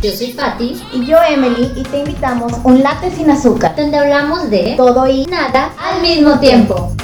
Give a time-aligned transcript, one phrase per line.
[0.00, 4.48] Yo soy Patti y yo Emily y te invitamos un latte sin azúcar donde hablamos
[4.48, 6.97] de todo y nada al mismo tiempo.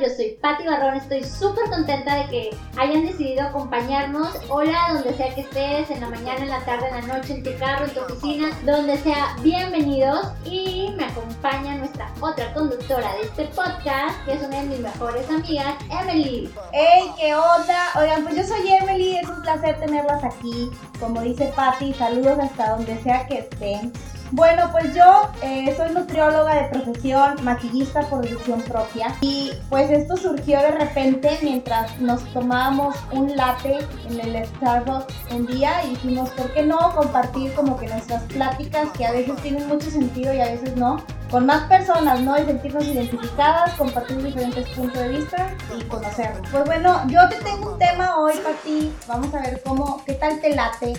[0.00, 4.28] Yo soy Patti Barrón, estoy súper contenta de que hayan decidido acompañarnos.
[4.48, 7.44] Hola, donde sea que estés, en la mañana, en la tarde, en la noche, en
[7.44, 10.26] tu carro, en tu oficina, donde sea, bienvenidos.
[10.44, 15.28] Y me acompaña nuestra otra conductora de este podcast, que es una de mis mejores
[15.30, 16.52] amigas, Emily.
[16.72, 17.90] ¡Hey, qué onda!
[17.96, 20.70] Oigan, pues yo soy Emily, es un placer tenerlas aquí.
[20.98, 23.92] Como dice Patti, saludos hasta donde sea que estén.
[24.30, 29.14] Bueno, pues yo eh, soy nutrióloga de profesión, maquillista por decisión propia.
[29.20, 35.46] Y pues esto surgió de repente mientras nos tomábamos un latte en el Starbucks un
[35.46, 39.68] día y dijimos, ¿por qué no compartir como que nuestras pláticas que a veces tienen
[39.68, 41.04] mucho sentido y a veces no?
[41.30, 42.38] Con más personas, ¿no?
[42.40, 46.48] Y sentirnos identificadas, compartir diferentes puntos de vista y conocernos.
[46.50, 48.92] Pues bueno, yo te tengo un tema hoy para ti.
[49.06, 50.94] Vamos a ver cómo, qué tal te late.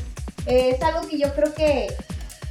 [0.46, 1.88] es algo que yo creo que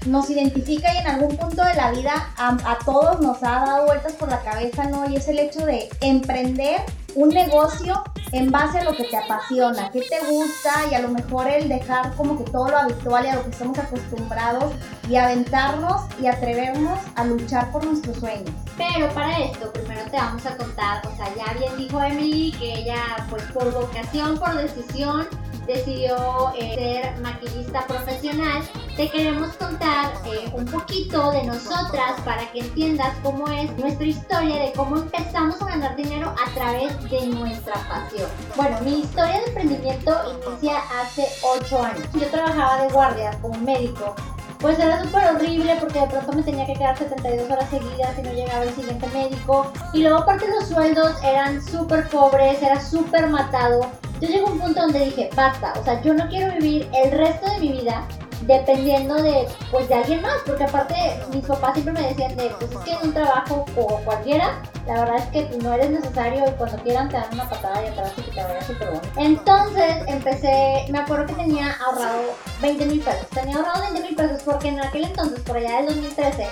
[0.06, 4.12] nos identifica y en algún punto de la vida a, todos nos ha dado vueltas
[4.12, 5.08] por la cabeza, ¿no?
[5.08, 6.82] Y es el hecho de emprender
[7.14, 8.02] un negocio
[8.32, 11.68] en base a lo que te apasiona, qué te gusta y a lo mejor el
[11.68, 14.72] dejar como que todo lo habitual y a lo que estamos acostumbrados
[15.08, 18.50] y aventarnos y atrevernos a luchar por nuestros sueños.
[18.76, 22.80] Pero para esto primero te vamos a contar, o sea, ya bien dijo Emily que
[22.80, 22.96] ella
[23.30, 25.28] pues por vocación, por decisión,
[25.66, 28.62] decidió eh, ser maquillista profesional,
[28.96, 34.62] te queremos contar eh, un poquito de nosotras para que entiendas cómo es nuestra historia
[34.62, 38.28] de cómo empezamos a ganar dinero a través de nuestra pasión.
[38.54, 40.12] Bueno, mi historia de emprendimiento
[40.46, 42.08] inicia hace 8 años.
[42.14, 44.14] Yo trabajaba de guardia como médico
[44.60, 48.22] pues era súper horrible porque de pronto me tenía que quedar 72 horas seguidas y
[48.22, 49.70] no llegaba el siguiente médico.
[49.92, 53.90] Y luego aparte los sueldos eran súper pobres, era súper matado.
[54.22, 57.10] Yo llegué a un punto donde dije, basta, o sea, yo no quiero vivir el
[57.10, 58.06] resto de mi vida
[58.46, 60.94] dependiendo de, pues, de alguien más, porque aparte
[61.32, 65.00] mis papás siempre me decían de, pues es que en un trabajo o cualquiera, la
[65.00, 68.12] verdad es que no eres necesario y cuando quieran te dan una patada y atrás
[68.16, 69.02] y que te vaya súper bueno.
[69.16, 72.22] Entonces empecé, me acuerdo que tenía ahorrado
[72.60, 75.86] 20 mil pesos, tenía ahorrado 20 mil pesos porque en aquel entonces, por allá del
[75.86, 76.48] 2013,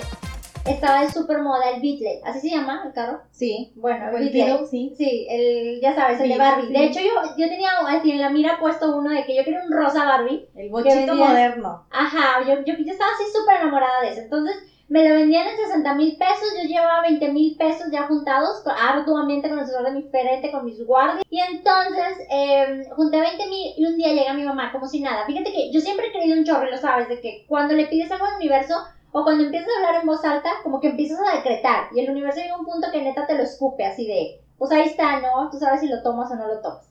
[0.65, 3.21] estaba el Beatle, ¿así se llama el carro?
[3.31, 3.73] Sí.
[3.77, 4.95] Bueno, el, Beatle, sí.
[4.97, 6.73] Sí, el, ya sabes, el de Barbie.
[6.73, 7.71] De hecho, yo, yo tenía
[8.05, 10.49] en la mira puesto uno de que yo quería un rosa Barbie.
[10.55, 11.87] El bochito moderno.
[11.91, 14.22] Ajá, yo, yo, yo estaba así súper enamorada de ese.
[14.22, 14.56] Entonces,
[14.89, 19.49] me lo vendían en 60 mil pesos, yo llevaba 20 mil pesos ya juntados arduamente
[19.49, 21.25] con el sudor de mi frente, con mis guardias.
[21.31, 25.25] Y entonces eh, junté 20 mil y un día llega mi mamá como si nada.
[25.25, 28.11] Fíjate que yo siempre he creído un chorro, lo sabes, de que cuando le pides
[28.12, 28.75] algo al universo,
[29.12, 32.11] o cuando empiezas a hablar en voz alta, como que empiezas a decretar y el
[32.11, 35.21] universo llega a un punto que neta te lo escupe así de, pues ahí está,
[35.21, 35.50] ¿no?
[35.50, 36.89] Tú sabes si lo tomas o no lo tomas.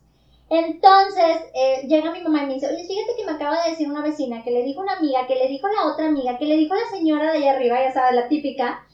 [0.50, 3.88] Entonces eh, llega mi mamá y me dice, oye, fíjate que me acaba de decir
[3.88, 6.58] una vecina que le dijo una amiga, que le dijo la otra amiga, que le
[6.58, 8.86] dijo la señora de allá arriba, ya sabes, la típica,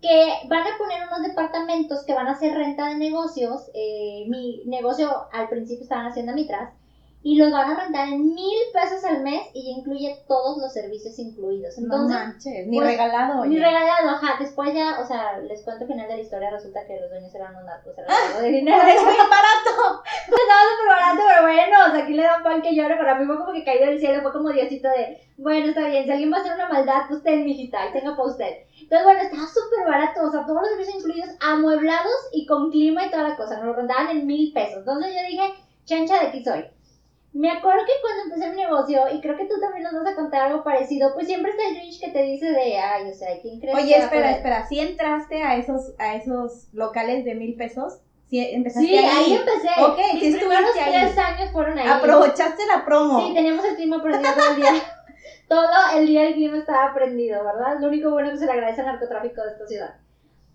[0.00, 3.70] que van a poner unos departamentos que van a hacer renta de negocios.
[3.74, 6.70] Eh, mi negocio al principio estaban haciendo mitras
[7.26, 11.18] y los van a rentar en mil pesos al mes y incluye todos los servicios
[11.18, 11.78] incluidos.
[11.78, 13.46] Entonces, no manches, ni pues, regalado.
[13.46, 14.36] Ni regalado, ajá.
[14.38, 17.34] Después ya, o sea, les cuento al final de la historia, resulta que los dueños
[17.34, 18.76] eran unos narcos, era algo de dinero.
[18.76, 20.02] ¡Es muy barato!
[20.04, 23.14] Estaba súper barato, pero bueno, o sea, aquí le dan pan que llore, pero a
[23.14, 26.10] mí fue como que caído del cielo, fue como Diosito de, bueno, está bien, si
[26.10, 28.52] alguien va a hacer una maldad, pues ten, mijita, y tenga para usted.
[28.82, 33.06] Entonces, bueno, estaba súper barato, o sea, todos los servicios incluidos, amueblados y con clima
[33.06, 34.80] y toda la cosa, nos lo rentaban en mil pesos.
[34.80, 35.54] Entonces yo dije,
[35.86, 36.73] chancha, ¿de aquí soy?
[37.34, 40.14] Me acuerdo que cuando empecé mi negocio, y creo que tú también nos vas a
[40.14, 43.40] contar algo parecido, pues siempre está el Grinch que te dice de, ay, o sea,
[43.42, 47.98] ¿quién crees Oye, espera, espera, ¿sí entraste a esos, a esos locales de mil pesos?
[48.30, 49.34] ¿Sí, empezaste sí ahí?
[49.34, 49.68] empecé.
[49.82, 51.88] Ok, Mis primeros tres años fueron ahí.
[51.88, 53.26] Aprovechaste la promo.
[53.26, 54.72] Sí, teníamos el clima prendido todo el día.
[55.48, 57.80] todo el día el clima estaba prendido, ¿verdad?
[57.80, 59.94] Lo único bueno que se le agradece al narcotráfico de esta ciudad.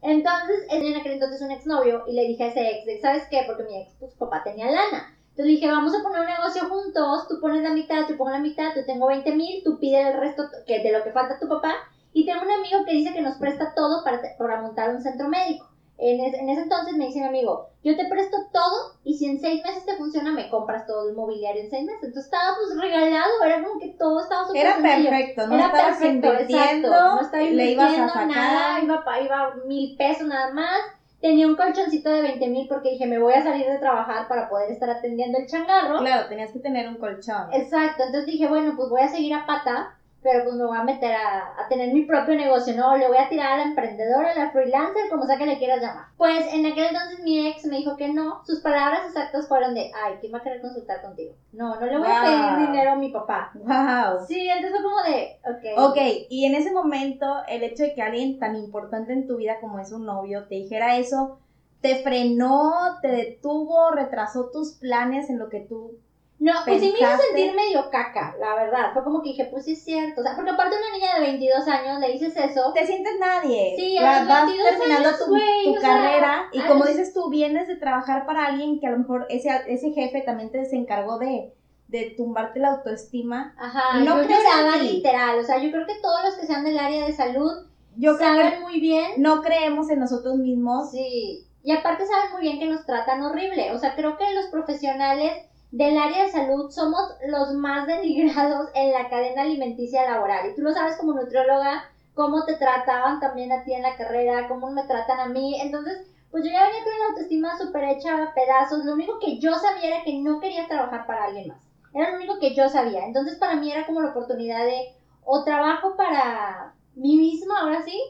[0.02, 3.44] Entonces, en aquel entonces un exnovio, y le dije a ese ex, ¿sabes qué?
[3.46, 5.19] Porque mi ex, pues, papá tenía lana.
[5.40, 8.42] Entonces dije, vamos a poner un negocio juntos, tú pones la mitad, yo pongo la
[8.42, 11.40] mitad, yo tengo 20 mil, tú pides el resto que de lo que falta a
[11.40, 11.76] tu papá.
[12.12, 15.30] Y tengo un amigo que dice que nos presta todo para, para montar un centro
[15.30, 15.66] médico.
[15.98, 19.40] En, en, ese entonces me dice mi amigo, yo te presto todo y si en
[19.40, 22.04] seis meses te funciona, me compras todo el mobiliario en seis meses.
[22.04, 25.98] Entonces estaba pues regalado, era como que todo estaba súper Era perfecto, no era estabas
[26.00, 32.10] perfecto, invirtiendo, no estaba invirtiendo nada, iba, iba mil pesos nada más tenía un colchoncito
[32.10, 35.38] de 20 mil porque dije, me voy a salir de trabajar para poder estar atendiendo
[35.38, 36.00] el changarro.
[36.00, 37.54] Claro, tenías que tener un colchón.
[37.54, 40.84] Exacto, entonces dije, bueno, pues voy a seguir a pata pero pues me voy a
[40.84, 42.96] meter a, a, tener mi propio negocio, ¿no?
[42.98, 45.82] Le voy a tirar a la emprendedora, a la freelancer, como sea que le quieras
[45.82, 46.08] llamar.
[46.18, 48.44] Pues en aquel entonces mi ex me dijo que no.
[48.46, 51.34] Sus palabras exactas fueron de, ay, ¿quién va a querer consultar contigo?
[51.54, 53.52] No, no le voy a pedir dinero a mi papá.
[53.54, 54.26] Wow.
[54.28, 55.90] Sí, entonces fue como de, ok.
[55.90, 55.98] Ok,
[56.30, 59.80] y en ese momento, el hecho de que alguien tan importante en tu vida como
[59.80, 61.40] es un novio te dijera eso,
[61.82, 65.98] ¿te frenó, te detuvo, retrasó tus planes en lo que tú
[66.40, 68.94] no, pues sí me hizo sentir medio caca, la verdad.
[68.94, 70.22] Fue como que dije, pues sí es cierto.
[70.22, 72.72] O sea, porque aparte una niña de 22 años le dices eso.
[72.74, 73.74] Te sientes nadie.
[73.78, 76.46] Sí, a los 22 terminando tu, tu carrera.
[76.54, 79.92] y como dices tú, vienes de trabajar para alguien que a lo mejor ese, ese
[79.92, 81.54] jefe también te se encargó de,
[81.90, 83.54] de tumbarte la autoestima.
[83.58, 85.40] Ajá, y no yo lloraba literal.
[85.40, 87.52] O sea, yo creo que todos los que sean del área de salud
[87.98, 89.12] yo saben muy bien.
[89.18, 90.92] No creemos en nosotros mismos.
[90.92, 91.46] Sí.
[91.64, 93.74] Y aparte saben muy bien que nos tratan horrible.
[93.74, 95.34] O sea, creo que los profesionales
[95.72, 100.50] del área de salud somos los más denigrados en la cadena alimenticia laboral.
[100.50, 104.48] Y tú lo sabes como nutrióloga, cómo te trataban también a ti en la carrera,
[104.48, 105.60] cómo me tratan a mí.
[105.62, 108.84] Entonces, pues yo ya venía con la autoestima súper hecha pedazos.
[108.84, 111.62] Lo único que yo sabía era que no quería trabajar para alguien más.
[111.94, 113.06] Era lo único que yo sabía.
[113.06, 118.02] Entonces, para mí era como la oportunidad de o trabajo para mí misma, ahora sí,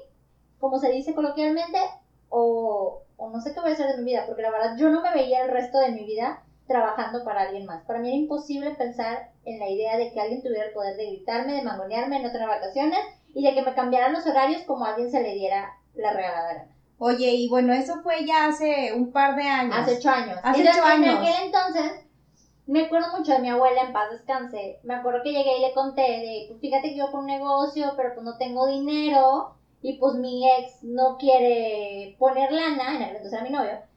[0.59, 1.77] como se dice coloquialmente,
[2.29, 4.89] o, o no sé qué voy a hacer de mi vida, porque la verdad yo
[4.89, 7.83] no me veía el resto de mi vida trabajando para alguien más.
[7.83, 11.07] Para mí era imposible pensar en la idea de que alguien tuviera el poder de
[11.07, 13.00] gritarme, de mangonearme, no tener vacaciones
[13.33, 16.68] y de que me cambiaran los horarios como a alguien se le diera la regalada
[17.00, 19.75] Oye, y bueno, eso fue ya hace un par de años.
[19.77, 20.38] Hace ocho años.
[20.44, 21.16] Hace ocho años.
[21.16, 22.06] En aquel entonces,
[22.68, 24.80] me acuerdo mucho de mi abuela, en paz descanse.
[24.83, 27.94] Me acuerdo que llegué y le conté de, pues fíjate que yo con un negocio,
[27.95, 29.56] pero pues no tengo dinero.
[29.81, 33.88] Y pues mi ex no quiere poner lana, en aquel entonces era mi novio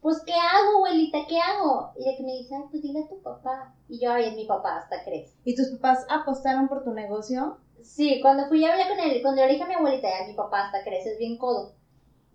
[0.00, 1.18] pues, ¿qué hago, abuelita?
[1.28, 1.92] ¿Qué hago?
[1.98, 3.74] Y de que me dice, pues dile a tu papá.
[3.88, 5.34] Y yo, ay, es mi papá, hasta crees.
[5.44, 7.58] ¿Y tus papás apostaron por tu negocio?
[7.82, 10.26] Sí, cuando fui a hablar con él, cuando yo le dije a mi abuelita, ya
[10.26, 11.74] mi papá hasta crees, es bien codo.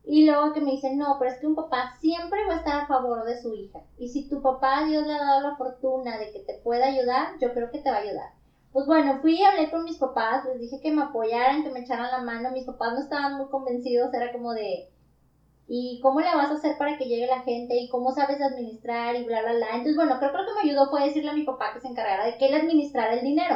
[0.07, 2.81] Y luego que me dice, no, pero es que un papá siempre va a estar
[2.81, 3.81] a favor de su hija.
[3.97, 7.39] Y si tu papá, Dios le ha dado la fortuna de que te pueda ayudar,
[7.39, 8.29] yo creo que te va a ayudar.
[8.71, 11.79] Pues bueno, fui y hablé con mis papás, les dije que me apoyaran, que me
[11.79, 12.51] echaran la mano.
[12.51, 14.89] Mis papás no estaban muy convencidos, era como de,
[15.67, 19.15] y cómo le vas a hacer para que llegue la gente y cómo sabes administrar
[19.15, 19.67] y bla, bla, bla.
[19.71, 21.87] Entonces, bueno, creo que lo que me ayudó fue decirle a mi papá que se
[21.87, 23.55] encargara de que él administrara el dinero.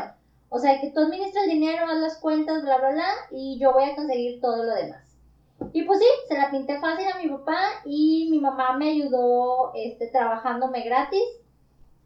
[0.49, 3.71] O sea, que tú administras el dinero, haz las cuentas, bla, bla, bla, y yo
[3.71, 5.05] voy a conseguir todo lo demás.
[5.73, 9.71] Y pues sí, se la pinté fácil a mi papá y mi mamá me ayudó
[9.75, 11.21] este, trabajándome gratis.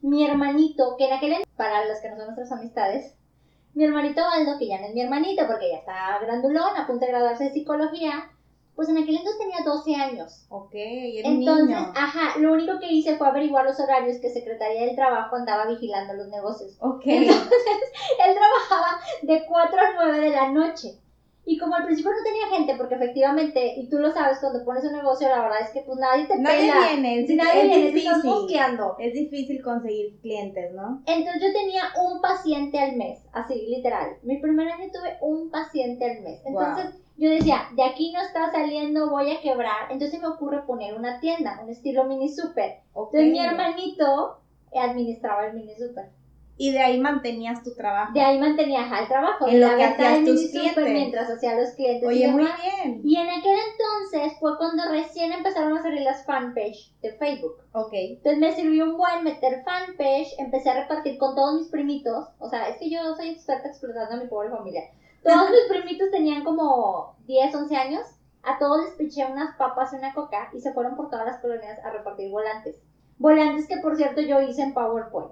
[0.01, 3.15] Mi hermanito, que en aquel para los que no son nuestras amistades,
[3.73, 7.07] mi hermanito Aldo, que ya no es mi hermanito porque ya está grandulón, a punto
[7.07, 8.29] graduarse de psicología,
[8.75, 10.45] pues en aquel entonces tenía 12 años.
[10.49, 11.91] Ok, era Entonces, niño.
[11.95, 16.13] ajá, lo único que hice fue averiguar los horarios que Secretaría del Trabajo andaba vigilando
[16.13, 16.75] los negocios.
[16.79, 17.03] Ok.
[17.05, 17.51] Entonces,
[18.25, 20.97] él trabajaba de 4 a 9 de la noche.
[21.45, 24.85] Y como al principio no tenía gente, porque efectivamente, y tú lo sabes, cuando pones
[24.85, 26.87] un negocio, la verdad es que pues nadie te nadie pela.
[26.87, 28.07] Viene, si nadie es viene, difícil.
[28.07, 28.95] estás mosqueando.
[28.97, 31.01] Es difícil conseguir clientes, ¿no?
[31.05, 34.17] Entonces yo tenía un paciente al mes, así, literal.
[34.23, 36.41] Mi primer año tuve un paciente al mes.
[36.45, 39.91] Entonces yo decía, de aquí no está saliendo, voy a quebrar.
[39.91, 42.79] Entonces me ocurre poner una tienda, un estilo mini super.
[42.93, 43.21] Okay.
[43.21, 44.37] Entonces mi hermanito
[44.73, 46.05] administraba el mini super.
[46.55, 48.13] Y de ahí mantenías tu trabajo.
[48.13, 49.47] De ahí mantenía ajá, el trabajo.
[49.47, 50.85] En lo la que hacías tus clientes.
[50.85, 52.03] mientras hacía los clientes.
[52.03, 52.59] y Oye, muy demás.
[52.61, 53.01] bien.
[53.03, 57.57] Y en aquel entonces fue cuando recién empezaron a salir las fanpage de Facebook.
[57.73, 57.93] Ok.
[57.93, 62.27] Entonces me sirvió un buen meter fanpage, empecé a repartir con todos mis primitos.
[62.37, 64.83] O sea, es que yo soy experta explotando a mi pobre familia.
[65.23, 68.05] Todos mis primitos tenían como 10, 11 años.
[68.43, 71.39] A todos les piché unas papas y una coca y se fueron por todas las
[71.39, 72.75] colonias a repartir volantes.
[73.17, 75.31] Volantes que, por cierto, yo hice en PowerPoint.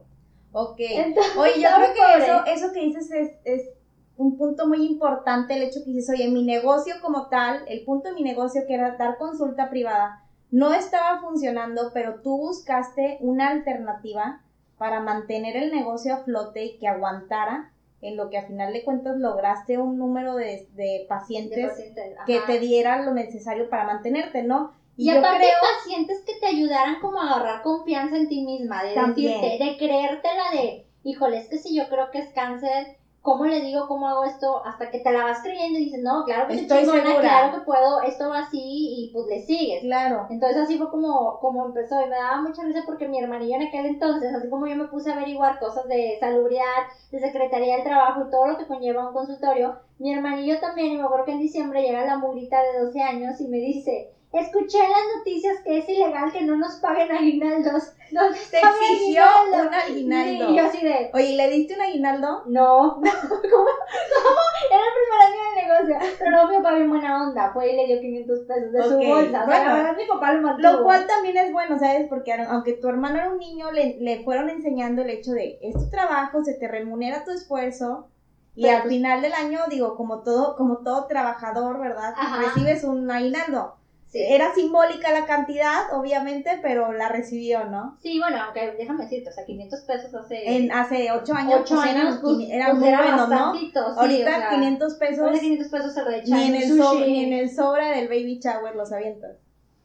[0.53, 0.77] Ok.
[0.79, 3.69] Entonces, Oye, yo creo que eso, eso que dices es, es
[4.17, 8.09] un punto muy importante, el hecho que dices, oye, mi negocio como tal, el punto
[8.09, 13.49] de mi negocio que era dar consulta privada, no estaba funcionando, pero tú buscaste una
[13.49, 14.41] alternativa
[14.77, 18.83] para mantener el negocio a flote y que aguantara, en lo que a final de
[18.83, 23.85] cuentas lograste un número de, de De pacientes pacientes, que te dieran lo necesario para
[23.85, 24.73] mantenerte, ¿no?
[25.01, 29.41] Y, aparte pacientes que te ayudaran como a agarrar confianza en ti misma, de También.
[29.41, 33.61] decirte, de creértela de, híjole, es que si yo creo que es cáncer, ¿cómo le
[33.61, 34.61] digo cómo hago esto?
[34.65, 37.21] Hasta que te la vas creyendo y dices, no, claro que Estoy chingona, segura.
[37.21, 39.81] claro que puedo, esto va así y pues le sigues.
[39.81, 40.25] Claro.
[40.29, 43.63] Entonces así fue como, como empezó y me daba mucha risa porque mi hermanillo en
[43.63, 47.83] aquel entonces, así como yo me puse a averiguar cosas de salubridad, de Secretaría del
[47.83, 51.31] Trabajo y todo lo que conlleva un consultorio, mi hermanillo también, y me acuerdo que
[51.31, 55.57] en diciembre llega la murita de 12 años y me dice, escuché en las noticias
[55.63, 57.91] que es ilegal que no nos paguen aguinaldos.
[58.11, 59.67] ¿Dónde Te exigió aguinaldo?
[59.67, 60.47] un aguinaldo.
[60.49, 62.43] Sí, yo así de, Oye, ¿y ¿le diste un aguinaldo?
[62.47, 63.11] no, ¿cómo?
[63.11, 64.39] ¿Cómo?
[64.69, 67.75] Era el primer año del negocio, pero no, mi papá bien buena onda, fue y
[67.75, 69.65] le dio 500 pesos de su bolsa, o sea, bueno.
[69.65, 70.71] la verdad mi papá lo mantuvo.
[70.71, 72.07] Lo cual también es bueno, ¿sabes?
[72.09, 75.73] Porque aunque tu hermano era un niño, le, le fueron enseñando el hecho de, es
[75.75, 78.07] tu trabajo, se te remunera tu esfuerzo.
[78.53, 82.13] Y Pero al pues- final del año, digo, como todo, como todo trabajador, ¿verdad?
[82.17, 82.41] Ajá.
[82.41, 83.75] Recibes un aguinaldo.
[84.13, 87.97] Era simbólica la cantidad, obviamente, pero la recibió, ¿no?
[88.01, 91.75] Sí, bueno, aunque déjame decirte, o sea, 500 pesos hace En, hace ocho años, 8
[91.75, 93.53] pues, años, eran, pues, eran pues muy era buenos, ¿no?
[93.55, 96.67] sí, Ahorita o sea, 500 pesos, ponle 500 pesos se lo echan ni en, el
[96.67, 96.81] sushi.
[96.81, 99.37] sobre, ni en el sobre del baby shower los avientas.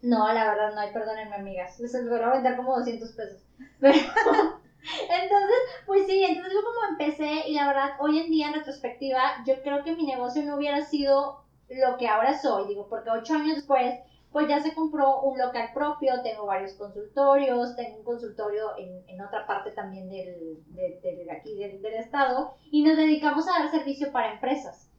[0.02, 3.42] No, la verdad no hay, perdónenme amigas, les voy a vender como 200 pesos.
[3.80, 5.56] Pero, entonces,
[5.86, 9.60] pues sí, entonces yo como empecé y la verdad, hoy en día en retrospectiva, yo
[9.62, 13.56] creo que mi negocio no hubiera sido lo que ahora soy, digo, porque ocho años
[13.56, 13.94] después,
[14.36, 19.20] pues ya se compró un local propio, tengo varios consultorios, tengo un consultorio en, en
[19.22, 23.70] otra parte también del, de, de aquí del, del estado y nos dedicamos a dar
[23.70, 24.90] servicio para empresas.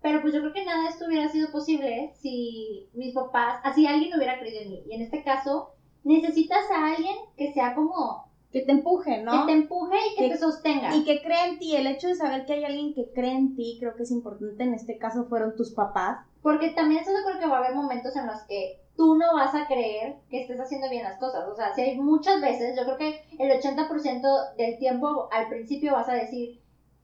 [0.00, 3.86] Pero pues yo creo que nada de esto hubiera sido posible si mis papás, así
[3.86, 4.82] alguien hubiera creído en mí.
[4.88, 5.72] Y en este caso,
[6.04, 9.32] necesitas a alguien que sea como, Que te empuje, ¿no?
[9.44, 10.96] que te empuje y que, Que- te sostenga.
[10.96, 13.54] Y que cree en ti, el hecho de saber que hay alguien que cree en
[13.54, 14.62] ti, creo que es importante.
[14.64, 16.24] En este caso fueron tus papás.
[16.48, 19.34] Porque también estoy de acuerdo que va a haber momentos en los que tú no
[19.34, 21.46] vas a creer que estés haciendo bien las cosas.
[21.46, 25.92] O sea, si hay muchas veces, yo creo que el 80% del tiempo al principio
[25.92, 26.58] vas a decir,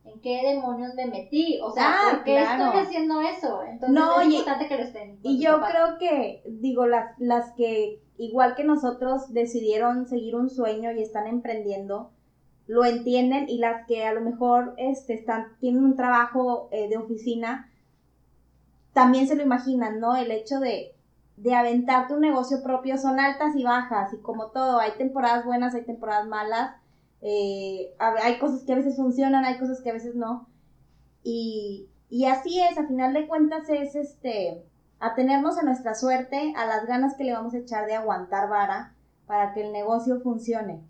[0.04, 1.58] ¿en qué demonios me metí?
[1.62, 2.64] O sea, Ah, ¿por qué claro.
[2.64, 3.62] estoy haciendo eso?
[3.62, 5.18] Entonces No, es y- importante que lo estén.
[5.22, 5.70] Y yo papás.
[5.70, 11.26] creo que, digo, las, las que, igual que nosotros, decidieron seguir un sueño y están
[11.26, 12.10] emprendiendo,
[12.66, 16.96] lo entienden y las que a lo mejor este, están, tienen un trabajo eh, de
[16.96, 17.68] oficina,
[18.94, 20.16] también se lo imaginan, ¿no?
[20.16, 20.94] El hecho de,
[21.36, 25.74] de aventarte un negocio propio son altas y bajas y como todo, hay temporadas buenas,
[25.74, 26.76] hay temporadas malas,
[27.20, 30.48] eh, hay cosas que a veces funcionan, hay cosas que a veces no.
[31.22, 34.64] Y, y así es, a final de cuentas es este
[35.00, 38.94] atenernos a nuestra suerte, a las ganas que le vamos a echar de aguantar vara
[39.26, 40.82] para que el negocio funcione.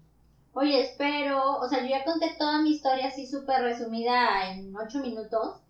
[0.53, 5.01] Oye, espero, o sea, yo ya conté toda mi historia así súper resumida en ocho
[5.01, 5.64] minutos.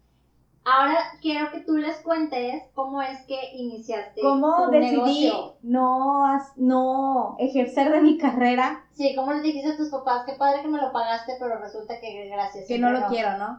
[0.64, 5.52] Ahora quiero que tú les cuentes cómo es que iniciaste ¿Cómo tu decidí negocio.
[5.62, 8.83] no, no ejercer de mi carrera?
[8.92, 10.23] Sí, ¿cómo les dijiste a tus papás?
[10.25, 12.66] Qué padre que me lo pagaste, pero resulta que gracias.
[12.66, 13.59] Que no lo quiero, ¿no?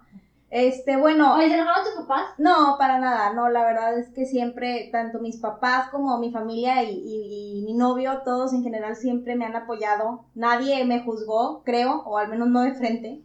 [0.49, 2.23] Este, bueno, Oye, ¿se enojaron tus papás?
[2.37, 6.81] No, para nada, no, la verdad es que siempre, tanto mis papás como mi familia
[6.83, 11.61] y, y- y mi novio, todos en general siempre me han apoyado, nadie me juzgó,
[11.65, 13.19] creo, o al menos no de frente.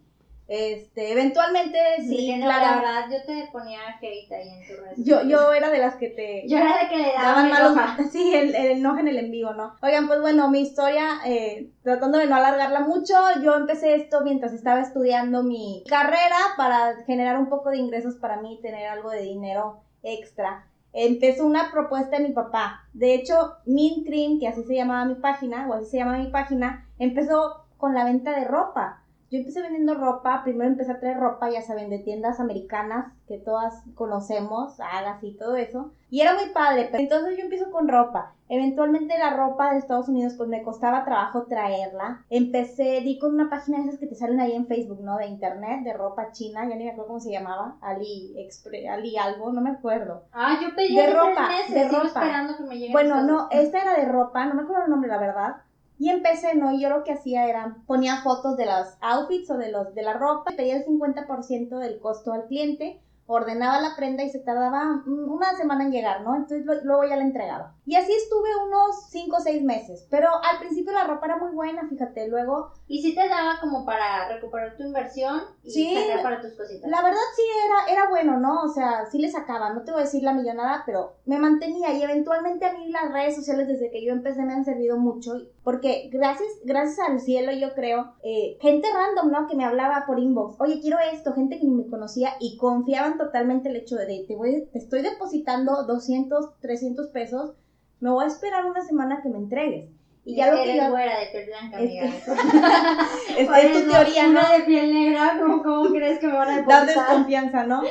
[0.52, 4.96] Este, eventualmente sí, no, claro, la verdad, yo te ponía hate ahí en tu redes.
[4.96, 7.78] yo, yo era de las que te Yo era de que le daban malos,
[8.12, 9.76] sí, el, el enojo en el en vivo, ¿no?
[9.80, 13.14] Oigan, pues bueno, mi historia, eh, tratando de no alargarla mucho,
[13.44, 18.40] yo empecé esto mientras estaba estudiando mi carrera para generar un poco de ingresos para
[18.40, 20.66] mí, tener algo de dinero extra.
[20.92, 22.88] Empezó una propuesta de mi papá.
[22.92, 26.26] De hecho, Mint Cream, que así se llamaba mi página, o así se llama mi
[26.32, 28.99] página, empezó con la venta de ropa.
[29.30, 33.38] Yo empecé vendiendo ropa, primero empecé a traer ropa, ya saben, de tiendas americanas que
[33.38, 35.92] todas conocemos, Agas y todo eso.
[36.10, 38.32] Y era muy padre, pero entonces yo empiezo con ropa.
[38.48, 42.24] Eventualmente la ropa de Estados Unidos pues me costaba trabajo traerla.
[42.28, 45.16] Empecé, di con una página de esas que te salen ahí en Facebook, ¿no?
[45.18, 49.16] De internet, de ropa china, ya ni me acuerdo cómo se llamaba, Ali, Expre- Ali
[49.16, 50.24] algo, no me acuerdo.
[50.32, 52.06] Ah, yo pedí De ropa, tres meses, de ropa.
[52.08, 55.08] esperando que me lleguen Bueno, no, esta era de ropa, no me acuerdo el nombre,
[55.08, 55.56] la verdad.
[56.00, 56.72] Y empecé, ¿no?
[56.72, 60.14] Yo lo que hacía era, ponía fotos de los outfits o de, los, de la
[60.14, 65.30] ropa, pedía el 50% del costo al cliente, ordenaba la prenda y se tardaba mm,
[65.30, 66.36] una semana en llegar, ¿no?
[66.36, 67.74] Entonces luego ya la entregaba.
[67.84, 71.52] Y así estuve unos 5 o 6 meses, pero al principio la ropa era muy
[71.52, 76.24] buena, fíjate, luego Y si te daba como para recuperar tu inversión y Sí, sacar
[76.24, 76.90] para tus cositas.
[76.90, 78.62] La verdad sí era, era bueno, ¿no?
[78.62, 81.92] O sea, sí le sacaba, no te voy a decir la millonada, pero me mantenía
[81.92, 85.34] y eventualmente a mí las redes sociales desde que yo empecé me han servido mucho
[85.62, 89.46] porque gracias, gracias al cielo yo creo, eh, gente random, ¿no?
[89.46, 93.18] Que me hablaba por inbox, oye, quiero esto, gente que ni me conocía y confiaban
[93.18, 97.52] totalmente el hecho de, te, voy, te estoy depositando 200, 300 pesos,
[98.00, 99.99] me voy a esperar una semana que me entregues.
[100.24, 100.90] Y ya Es lo que eres yo...
[100.90, 102.04] güera de piel blanca, amiga.
[103.38, 104.40] Es, tu no, teoría, ¿no?
[104.52, 106.86] De piel negra, ¿cómo, cómo crees que me van a depositar?
[106.86, 107.82] desconfianza, ¿no?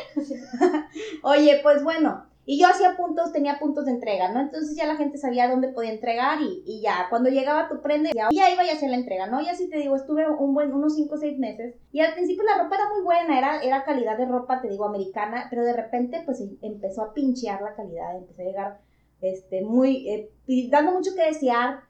[1.23, 4.41] Oye, pues bueno, y yo hacía puntos, tenía puntos de entrega, ¿no?
[4.41, 8.09] Entonces ya la gente sabía dónde podía entregar y, y ya, cuando llegaba tu prenda,
[8.13, 9.39] ya, ya iba y hacía la entrega, ¿no?
[9.41, 12.43] Y así te digo, estuve un buen, unos 5 o 6 meses y al principio
[12.43, 15.73] la ropa era muy buena, era, era calidad de ropa, te digo, americana, pero de
[15.73, 18.79] repente pues em- empezó a pinchear la calidad, empezó a llegar,
[19.21, 20.31] este, muy, eh,
[20.69, 21.81] dando mucho que desear,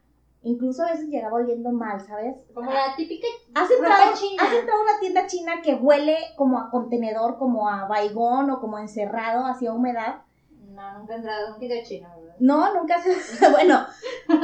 [0.42, 2.34] Incluso a veces llegaba oliendo mal, ¿sabes?
[2.54, 4.42] Como la típica ¿Has entrado, china.
[4.42, 8.58] has entrado a una tienda china que huele como a contenedor, como a baigón o
[8.58, 10.22] como encerrado, hacia humedad?
[10.70, 12.36] No, nunca he entrado a un video chino, ¿verdad?
[12.38, 13.48] No, nunca se...
[13.50, 13.84] bueno,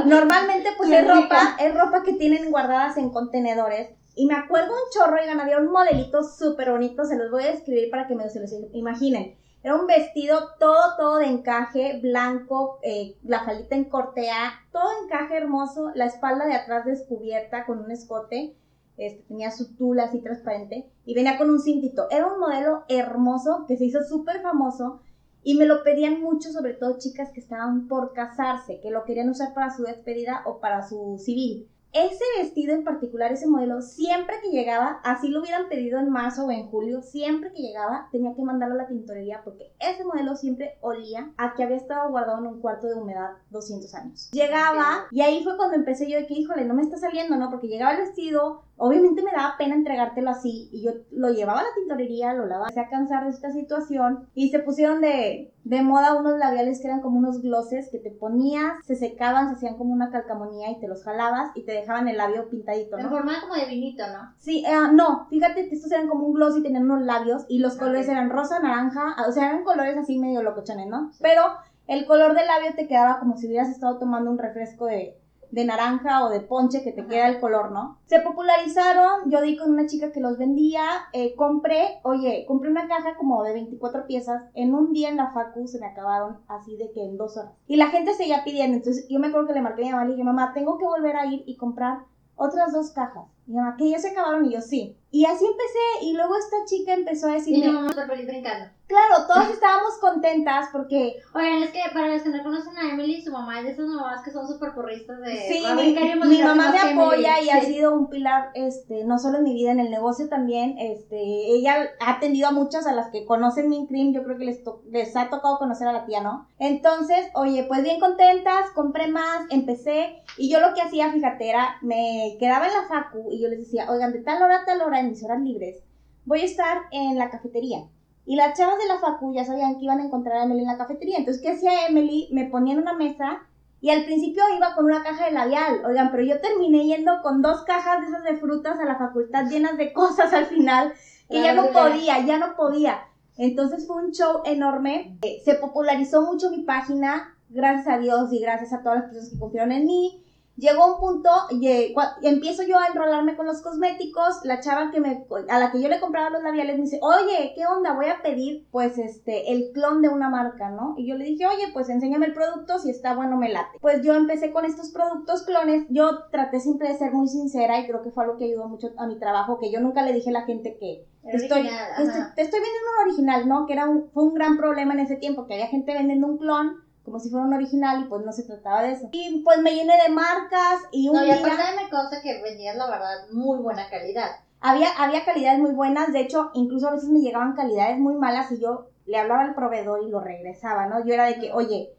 [0.05, 3.89] normalmente pues es ropa, es ropa que tienen guardadas en contenedores.
[4.15, 7.53] Y me acuerdo un chorro, y había un modelito súper bonito, se los voy a
[7.53, 9.35] describir para que me se los imaginen.
[9.67, 15.37] Era un vestido todo, todo de encaje, blanco, eh, la faldita en cortea, todo encaje
[15.37, 18.55] hermoso, la espalda de atrás descubierta con un escote,
[18.97, 22.07] este, tenía su tula así transparente y venía con un cintito.
[22.13, 25.01] Era un modelo hermoso que se hizo súper famoso
[25.43, 29.31] y me lo pedían mucho, sobre todo chicas que estaban por casarse, que lo querían
[29.31, 31.69] usar para su despedida o para su civil.
[31.93, 36.47] Ese vestido en particular, ese modelo, siempre que llegaba, así lo hubieran pedido en marzo
[36.47, 40.37] o en julio, siempre que llegaba tenía que mandarlo a la tintorería porque ese modelo
[40.37, 44.31] siempre olía a que había estado guardado en un cuarto de humedad 200 años.
[44.33, 47.51] Llegaba y ahí fue cuando empecé yo de que, híjole, no me está saliendo, ¿no?
[47.51, 51.65] Porque llegaba el vestido, obviamente me daba pena entregártelo así y yo lo llevaba a
[51.65, 55.83] la tintorería, lo lavaba, se a cansar de esta situación y se pusieron de, de
[55.83, 59.77] moda unos labiales que eran como unos glosses que te ponías, se secaban, se hacían
[59.77, 63.11] como una calcamonía y te los jalabas y te dejaban el labio pintadito, En ¿no?
[63.11, 64.33] forma como de vinito, ¿no?
[64.39, 67.59] Sí, eh, no, fíjate que estos eran como un gloss y tenían unos labios y
[67.59, 71.11] los Ah, colores eran rosa, naranja, o sea, eran colores así medio locochones, ¿no?
[71.21, 71.43] Pero
[71.87, 75.17] el color del labio te quedaba como si hubieras estado tomando un refresco de,
[75.51, 77.11] de naranja o de ponche que te Ajá.
[77.11, 77.99] queda el color, ¿no?
[78.07, 82.89] Se popularizaron, yo di con una chica que los vendía, eh, compré, oye, compré una
[82.89, 86.77] caja como de 24 piezas, en un día en la facu se me acabaron así
[86.77, 87.53] de que en dos horas.
[87.67, 90.07] Y la gente seguía pidiendo, entonces yo me acuerdo que le marqué a mi mamá
[90.07, 92.05] y dije, mamá, tengo que volver a ir y comprar
[92.37, 93.36] otras dos cajas.
[93.47, 94.97] Y mi mamá, que ya se acabaron y yo sí.
[95.13, 98.27] Y así empecé y luego esta chica empezó a Y decirme, mi mamá súper feliz
[98.27, 98.67] brincando.
[98.87, 103.23] claro, todas estábamos contentas porque Oigan, es que para los que no conocen a Emily,
[103.23, 105.37] su mamá es de esas mamás que son súper porristas de...
[105.49, 107.01] Sí, va a mi, y mi mamá me que Emily.
[107.07, 107.67] apoya y ha Sí.
[107.69, 110.75] sido un pilar, este, no solo en mi vida, en el negocio también.
[110.77, 114.45] Este, ella ha atendido a muchas a las que conocen mi Cream, yo creo que
[114.45, 114.61] les,
[114.91, 116.47] les ha tocado conocer a la tía, ¿no?
[116.59, 121.77] Entonces, oye, pues bien contentas, compré más, empecé, y yo lo que hacía, fíjate, era,
[121.81, 124.83] me quedaba en la facu y yo les decía, oigan, de tal hora a tal
[124.83, 125.83] hora, en mis horas libres,
[126.25, 127.85] voy a estar en la cafetería.
[128.25, 130.67] Y las chavas de la facu ya sabían que iban a encontrar a Emily en
[130.67, 131.19] la cafetería.
[131.19, 132.29] Entonces, ¿qué hacía Emily?
[132.33, 133.43] Me ponía en una mesa
[133.81, 137.43] y al principio iba con una caja de labial, oigan, pero yo terminé yendo con
[137.43, 140.95] dos cajas de esas de frutas a la facultad llenas de cosas al final,
[141.29, 142.99] que ya no podía, ya no podía.
[143.37, 148.41] Entonces fue un show enorme, Eh, se popularizó mucho mi página, gracias a Dios y
[148.41, 150.25] gracias a todas las personas que confiaron en mí.
[150.57, 154.91] Llegó un punto, y, eh, y empiezo yo a enrolarme con los cosméticos, la chava
[154.91, 157.93] que me, a la que yo le compraba los labiales me dice, oye, ¿qué onda?
[157.93, 160.95] Voy a pedir, pues, este, el clon de una marca, ¿no?
[160.97, 163.79] Y yo le dije, oye, pues, enséñame el producto, si está bueno, me late.
[163.81, 167.87] Pues yo empecé con estos productos clones, yo traté siempre de ser muy sincera y
[167.87, 170.31] creo que fue algo que ayudó mucho a mi trabajo, que yo nunca le dije
[170.31, 173.67] a la gente que, te estoy, te estoy vendiendo un original, ¿no?
[173.67, 176.39] Que era un, fue un gran problema en ese tiempo, que había gente vendiendo un
[176.39, 179.09] clon como si fuera un original y pues no se trataba de eso.
[179.13, 182.43] Y pues me llené de marcas y un No, y día aparte me consta que
[182.43, 184.31] vendías, la verdad, muy buena calidad.
[184.61, 188.51] había, había calidades muy buenas, de hecho incluso a veces me llegaban calidades muy malas
[188.53, 191.03] y yo le hablaba al proveedor y lo regresaba, ¿no?
[191.07, 191.93] Yo era de que, oye,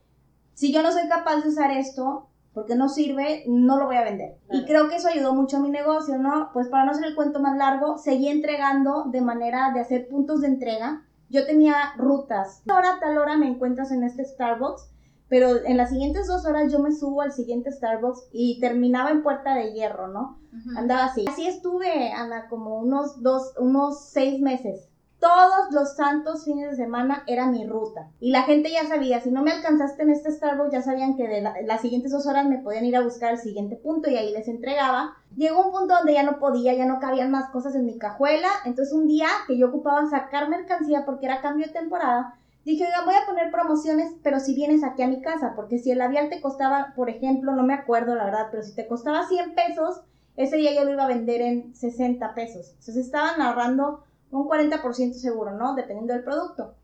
[0.54, 4.04] si yo no soy capaz de usar esto, porque no sirve, no lo voy a
[4.04, 4.36] vender.
[4.50, 4.66] Y Claro.
[4.66, 6.50] creo que eso ayudó mucho a mi negocio, ¿no?
[6.54, 10.42] Pues para no hacer el cuento más largo, seguí entregando de manera de hacer puntos
[10.42, 11.04] de entrega.
[11.30, 12.64] Yo tenía rutas.
[12.68, 14.90] Ahora a tal hora me encuentras en este Starbucks,
[15.30, 19.24] pero en las siguientes dos horas yo me subo al siguiente Starbucks y terminaba en
[19.24, 20.40] Puerta de Hierro, ¿no?
[20.78, 21.26] Andaba así.
[21.28, 24.88] Así estuve, Ana, como unos dos, unos seis meses.
[25.20, 28.12] Todos los santos fines de semana era mi ruta.
[28.20, 31.28] Y la gente ya sabía, si no me alcanzaste en este Starbucks, ya sabían que
[31.28, 34.16] de la- las siguientes dos horas me podían ir a buscar al siguiente punto y
[34.16, 35.16] ahí les entregaba.
[35.36, 38.50] Llegó un punto donde ya no podía, ya no cabían más cosas en mi cajuela.
[38.66, 42.36] Entonces un día que yo ocupaba sacar mercancía porque era cambio de temporada,
[42.68, 46.00] dije, voy a poner promociones, pero si vienes aquí a mi casa, porque si el
[46.00, 49.56] labial te costaba, por ejemplo, no me acuerdo la verdad, pero si te costaba 100
[49.56, 50.02] pesos,
[50.36, 52.72] ese día yo lo iba a vender en 60 pesos.
[52.72, 55.76] Entonces estaban ahorrando un 40% seguro, ¿no?
[55.76, 56.76] Dependiendo del producto.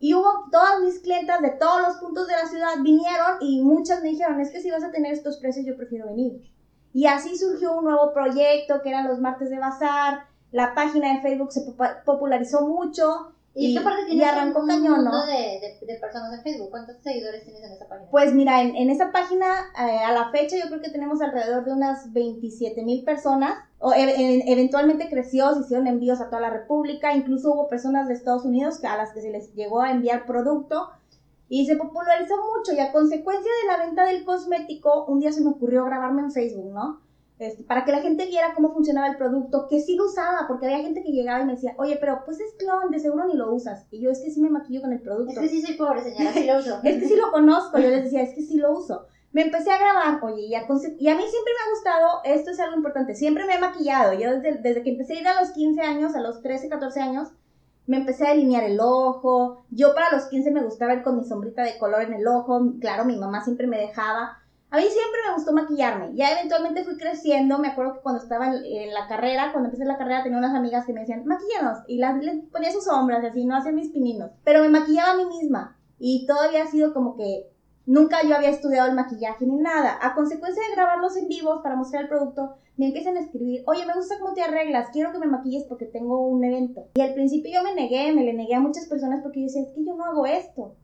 [0.00, 4.02] Y hubo todas mis clientas de todos los puntos de la ciudad vinieron y muchas
[4.02, 6.50] me dijeron, es que si vas a tener estos precios yo prefiero venir.
[6.94, 11.20] Y así surgió un nuevo proyecto que eran los martes de bazar, la página de
[11.20, 11.66] Facebook se
[12.06, 15.26] popularizó mucho Y, y, aparte y arrancó un cañón, ¿no?
[15.26, 16.70] de, de, de personas en Facebook.
[16.70, 18.08] ¿Cuántos seguidores tienes en esa página?
[18.10, 21.64] Pues mira, en, en esa página eh, a la fecha yo creo que tenemos alrededor
[21.64, 23.54] de unas 27 mil personas.
[23.80, 28.06] O, e- e- eventualmente creció, se hicieron envíos a toda la República, incluso hubo personas
[28.06, 30.88] de Estados Unidos a las que se les llegó a enviar producto.
[31.48, 35.40] Y se popularizó mucho y a consecuencia de la venta del cosmético, un día se
[35.40, 37.00] me ocurrió grabarme en Facebook, ¿no?
[37.38, 40.66] Este, para que la gente viera cómo funcionaba el producto, que sí lo usaba, porque
[40.66, 43.34] había gente que llegaba y me decía, oye, pero pues es clon, de seguro ni
[43.34, 43.86] lo usas.
[43.90, 45.32] Y yo, es que sí me maquillo con el producto.
[45.32, 46.80] Es que sí soy pobre, señora, sí lo uso.
[46.84, 49.06] es que sí lo conozco, yo les decía, es que sí lo uso.
[49.30, 52.50] Me empecé a grabar, oye, y a, y a mí siempre me ha gustado, esto
[52.50, 54.14] es algo importante, siempre me he maquillado.
[54.14, 57.00] Yo desde, desde que empecé a ir a los 15 años, a los 13, 14
[57.00, 57.28] años,
[57.86, 59.64] me empecé a delinear el ojo.
[59.70, 62.74] Yo para los 15 me gustaba ir con mi sombrita de color en el ojo.
[62.80, 64.42] Claro, mi mamá siempre me dejaba.
[64.70, 66.14] A mí siempre me gustó maquillarme.
[66.14, 67.58] Ya eventualmente fui creciendo.
[67.58, 70.84] Me acuerdo que cuando estaba en, la carrera, cuando empecé la carrera, tenía unas amigas
[70.84, 71.78] que me decían, maquillanos.
[71.86, 74.30] Y las, les ponía sus sombras, así, no hacía mis pininos.
[74.44, 75.78] Pero me maquillaba a mí misma.
[75.98, 77.50] Y todavía ha sido como que
[77.86, 79.98] nunca yo había estudiado el maquillaje ni nada.
[80.02, 83.84] A consecuencia de grabarlos en vivos para mostrar el producto, me empiezan a escribir, oye,
[83.86, 86.86] me gusta cómo te arreglas, quiero que me maquilles porque tengo un evento.
[86.94, 89.62] Y al principio yo me negué, me le negué a muchas personas porque yo decía,
[89.62, 90.76] es que yo no hago esto.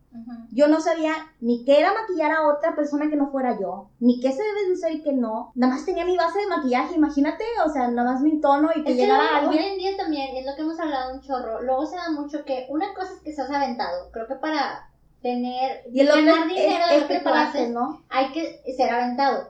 [0.51, 4.21] Yo no sabía ni qué era maquillar a otra persona que no fuera yo, ni
[4.21, 5.53] qué se debe de usar y qué no.
[5.55, 8.85] Nada más tenía mi base de maquillaje, imagínate, o sea, nada más mi tono y
[8.85, 9.65] que llegara alguien.
[9.65, 12.45] Hoy en día también, es lo que hemos hablado un chorro, luego se da mucho
[12.45, 14.89] que una cosa es que seas aventado, creo que para
[15.21, 18.03] tener, y ganar dinero es, de lo que ¿no?
[18.11, 19.49] hay que ser aventado.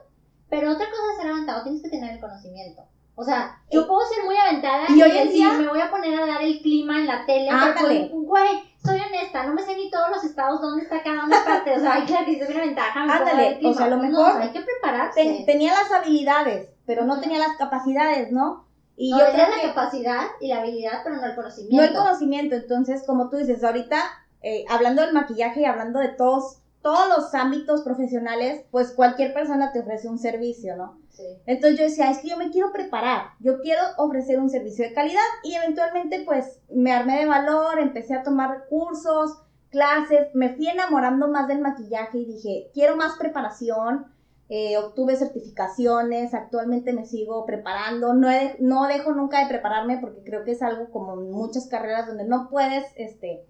[0.49, 2.83] Pero otra cosa es ser aventado, tienes que tener el conocimiento.
[3.15, 6.19] O sea, yo puedo ser muy aventada y, hoy en día me voy a poner
[6.19, 7.49] a dar el clima en la tele.
[7.49, 8.09] Ándale.
[8.11, 11.75] Güey, soy honesta, no me sé ni todos los estados dónde está cada una parte.
[11.75, 13.01] O sea, hay que decir una ventaja.
[13.01, 14.41] Ándale, o sea, a lo mejor.
[14.41, 15.43] hay que prepararse.
[15.45, 18.65] tenía las habilidades, pero no tenía las capacidades, ¿no?
[18.97, 21.75] Y yo tenía la capacidad y la habilidad, pero no el conocimiento.
[21.75, 24.01] No el conocimiento, entonces, como tú dices, ahorita,
[24.41, 29.71] eh, hablando del maquillaje y hablando de todos todos los ámbitos profesionales, pues cualquier persona
[29.73, 30.99] te ofrece un servicio, ¿no?
[31.09, 31.23] Sí.
[31.47, 34.93] Entonces yo decía, es que yo me quiero preparar, yo quiero ofrecer un servicio de
[34.93, 39.31] calidad y eventualmente pues me armé de valor, empecé a tomar cursos,
[39.71, 44.05] clases, me fui enamorando más del maquillaje y dije, quiero más preparación,
[44.49, 48.27] eh, obtuve certificaciones, actualmente me sigo preparando, no,
[48.59, 52.47] no dejo nunca de prepararme porque creo que es algo como muchas carreras donde no
[52.47, 53.43] puedes este,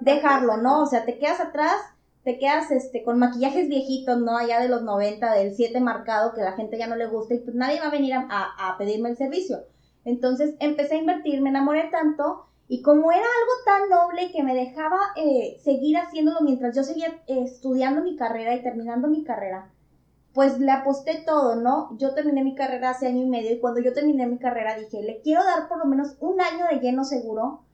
[0.00, 0.82] dejarlo, ¿no?
[0.82, 1.76] O sea, te quedas atrás
[2.24, 4.36] te quedas este, con maquillajes viejitos, ¿no?
[4.36, 7.38] Allá de los 90, del 7 marcado, que la gente ya no le gusta y
[7.38, 9.64] pues nadie va a venir a, a, pedirme el servicio.
[10.04, 14.54] Entonces empecé a invertir, me enamoré tanto y como era algo tan noble que me
[14.54, 19.70] dejaba eh, seguir haciéndolo mientras yo seguía eh, estudiando mi carrera y terminando mi carrera,
[20.32, 21.96] pues le aposté todo, ¿no?
[21.98, 25.02] Yo terminé mi carrera hace año y medio y cuando yo terminé mi carrera dije,
[25.02, 27.64] le quiero dar por lo menos un año de lleno seguro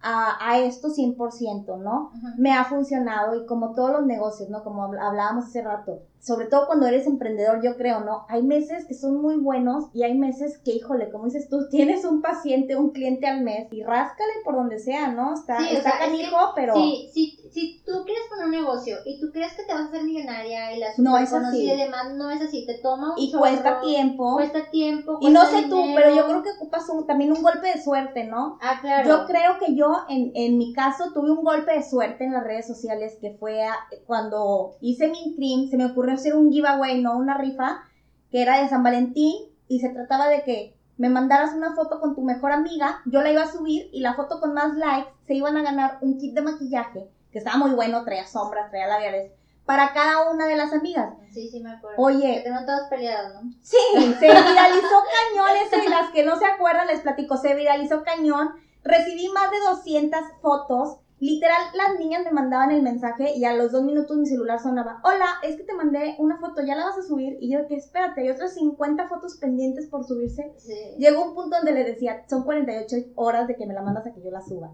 [0.00, 2.10] a, a esto 100%, ¿no?
[2.38, 4.62] Me ha funcionado y como todos los negocios, ¿no?
[4.62, 8.26] Como hablábamos hace rato, sobre todo cuando eres emprendedor, yo creo, ¿no?
[8.28, 12.04] Hay meses que son muy buenos y hay meses que, híjole, como dices tú, tienes
[12.04, 15.34] un paciente, un cliente al mes y ráscale por donde sea, ¿no?
[15.34, 16.74] Está, está canijo, pero...
[16.74, 19.84] Sí, sí, si tú quieres poner un negocio y tú crees que te vas a
[19.86, 21.70] hacer millonaria y la no es así.
[21.70, 24.34] y demás, no es así, te toma un Y cuesta tiempo.
[24.34, 27.68] Cuesta tiempo, Y no sé tú, pero yo creo que ocupas un, también un golpe
[27.68, 28.58] de suerte, ¿no?
[28.60, 29.08] Ah, claro.
[29.08, 32.44] Yo creo que yo, en, en mi caso, tuve un golpe de suerte en las
[32.44, 33.58] redes sociales que fue
[34.06, 37.82] cuando hice mi stream, se me ocurrió hacer un giveaway, no una rifa,
[38.30, 39.34] que era de San Valentín
[39.68, 43.30] y se trataba de que me mandaras una foto con tu mejor amiga, yo la
[43.30, 46.34] iba a subir y la foto con más likes se iban a ganar un kit
[46.34, 49.30] de maquillaje, que estaba muy bueno, traía sombras, traía labiales,
[49.64, 51.12] para cada una de las amigas.
[51.30, 52.02] Sí, sí, me acuerdo.
[52.02, 52.42] Oye.
[52.42, 53.52] Que todas peleadas, ¿no?
[53.60, 53.76] Sí,
[54.18, 58.54] se viralizó cañón ese, las que no se acuerdan les platico, se viralizó cañón.
[58.82, 63.72] Recibí más de 200 fotos Literal, las niñas me mandaban el mensaje y a los
[63.72, 66.98] dos minutos mi celular sonaba, hola, es que te mandé una foto, ¿ya la vas
[66.98, 67.36] a subir?
[67.40, 70.54] Y yo, que espérate, hay otras 50 fotos pendientes por subirse.
[70.98, 74.12] Llegó un punto donde le decía, son 48 horas de que me la mandas a
[74.12, 74.70] que yo la suba.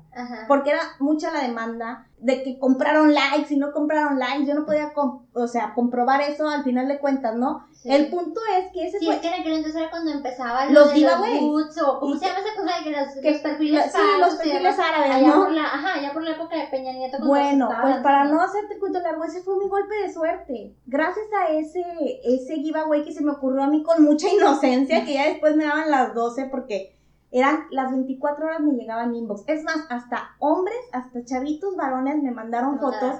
[0.46, 4.64] Porque era mucha la demanda de que compraron likes y no compraron likes, yo no
[4.66, 4.92] podía,
[5.32, 7.66] o sea, comprobar eso al final de cuentas, ¿no?
[7.84, 9.16] El punto es que ese sí, fue...
[9.16, 11.42] es que en aquel entonces era cuando empezaban los giveaways.
[11.82, 12.72] o ¿cómo se llama esa cosa?
[12.82, 15.44] Que los, que, los perfiles Sí, los perfiles árabes, ¿no?
[15.44, 17.18] Por la, ajá, ya por la época de Peña Nieto.
[17.24, 20.74] Bueno, pues para no hacerte cuento largo, ese fue mi golpe de suerte.
[20.86, 21.82] Gracias a ese,
[22.24, 25.64] ese giveaway que se me ocurrió a mí con mucha inocencia, que ya después me
[25.64, 26.96] daban las 12 porque
[27.30, 29.42] eran las 24 horas me llegaban inbox.
[29.48, 33.16] Es más, hasta hombres, hasta chavitos varones me mandaron fotos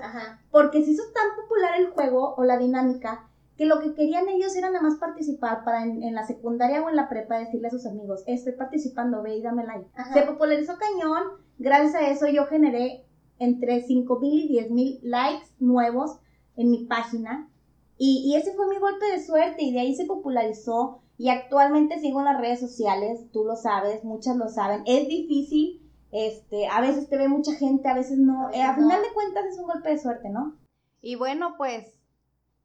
[0.50, 4.54] porque se hizo tan popular el juego o la dinámica que lo que querían ellos
[4.56, 7.86] era nada más participar para en, la secundaria o en la prepa decirle a sus
[7.86, 9.88] amigos, estoy participando, ve y dame like.
[10.12, 11.22] Se popularizó cañón,
[11.58, 13.04] gracias a eso yo generé
[13.38, 16.18] entre 5 mil y 10 mil likes nuevos
[16.56, 17.48] en mi página.
[17.96, 22.00] Y, y, ese fue mi golpe de suerte y de ahí se popularizó y actualmente
[22.00, 26.80] sigo en las redes sociales, tú lo sabes, muchas lo saben, es difícil, este, a
[26.80, 29.66] veces te ve mucha gente, a veces no, eh, a final de cuentas es un
[29.66, 30.56] golpe de suerte, ¿no?
[31.00, 31.92] Y bueno, pues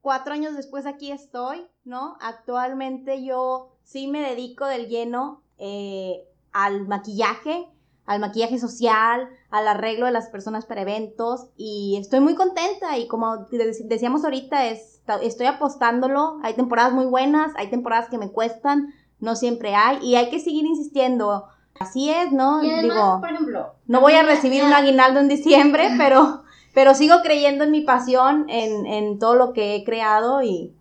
[0.02, 2.18] cuatro años después aquí estoy, ¿no?
[2.22, 7.68] Actualmente yo sí me dedico del lleno eh, al maquillaje,
[8.06, 13.08] al maquillaje social, al arreglo de las personas para eventos y estoy muy contenta y
[13.08, 13.46] como
[13.84, 19.36] decíamos ahorita, es, estoy apostándolo, hay temporadas muy buenas, hay temporadas que me cuestan, no
[19.36, 21.46] siempre hay y hay que seguir insistiendo.
[21.80, 22.62] Así es, ¿no?
[22.62, 26.44] Digo, por ejemplo, no voy a recibir un aguinaldo en diciembre, pero,
[26.80, 30.74] pero sigo creyendo en mi pasión, en, en todo lo que he creado y,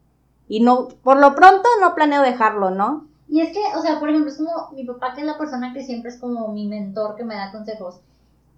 [0.47, 3.09] y no, por lo pronto no planeo dejarlo, ¿no?
[3.29, 5.73] Y es que, o sea, por ejemplo, es como mi papá, que es la persona
[5.75, 7.97] que siempre es como mi mentor, que me da consejos.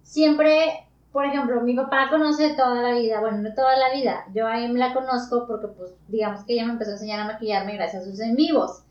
[0.03, 4.45] Siempre, por ejemplo, mi papá conoce toda la vida, bueno, no toda la vida, yo
[4.45, 7.73] a él la conozco porque, pues, digamos que ella me empezó a enseñar a maquillarme
[7.73, 8.83] gracias a sus en vivos.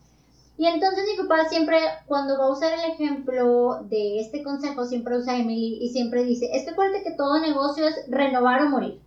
[0.60, 5.16] Y entonces mi papá siempre, cuando va a usar el ejemplo de este consejo, siempre
[5.16, 9.00] usa Emily y siempre dice, es que acuérdate que todo negocio es renovar o morir.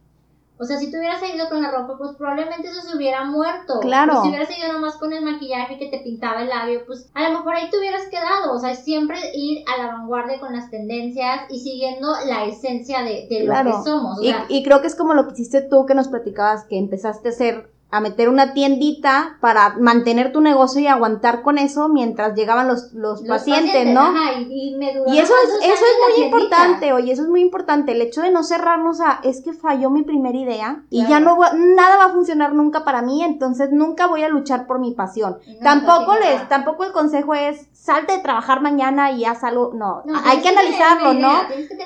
[0.57, 3.81] O sea, si tú hubieras seguido con la ropa, pues probablemente eso se hubiera muerto.
[3.81, 4.23] Claro.
[4.23, 7.37] si hubieras seguido nomás con el maquillaje que te pintaba el labio, pues a lo
[7.37, 8.51] mejor ahí te hubieras quedado.
[8.51, 13.27] O sea, siempre ir a la vanguardia con las tendencias y siguiendo la esencia de,
[13.45, 14.23] lo que somos.
[14.23, 17.27] y, y creo que es como lo que hiciste tú que nos platicabas, que empezaste
[17.27, 22.33] a hacer a meter una tiendita para mantener tu negocio y aguantar con eso mientras
[22.35, 24.11] llegaban los, los, pacientes, ¿no?
[24.49, 24.75] y,
[25.19, 28.41] eso es, eso es muy importante, oye, eso es muy importante, el hecho de no
[28.41, 32.55] cerrarnos a, es que falló mi primera idea y ya no nada va a funcionar
[32.55, 35.37] nunca para mí, entonces nunca voy a luchar por mi pasión.
[35.61, 40.39] tampoco les, tampoco el consejo es, salte de trabajar mañana y haz algo, no, hay
[40.39, 41.31] que, analizarlo, ¿no?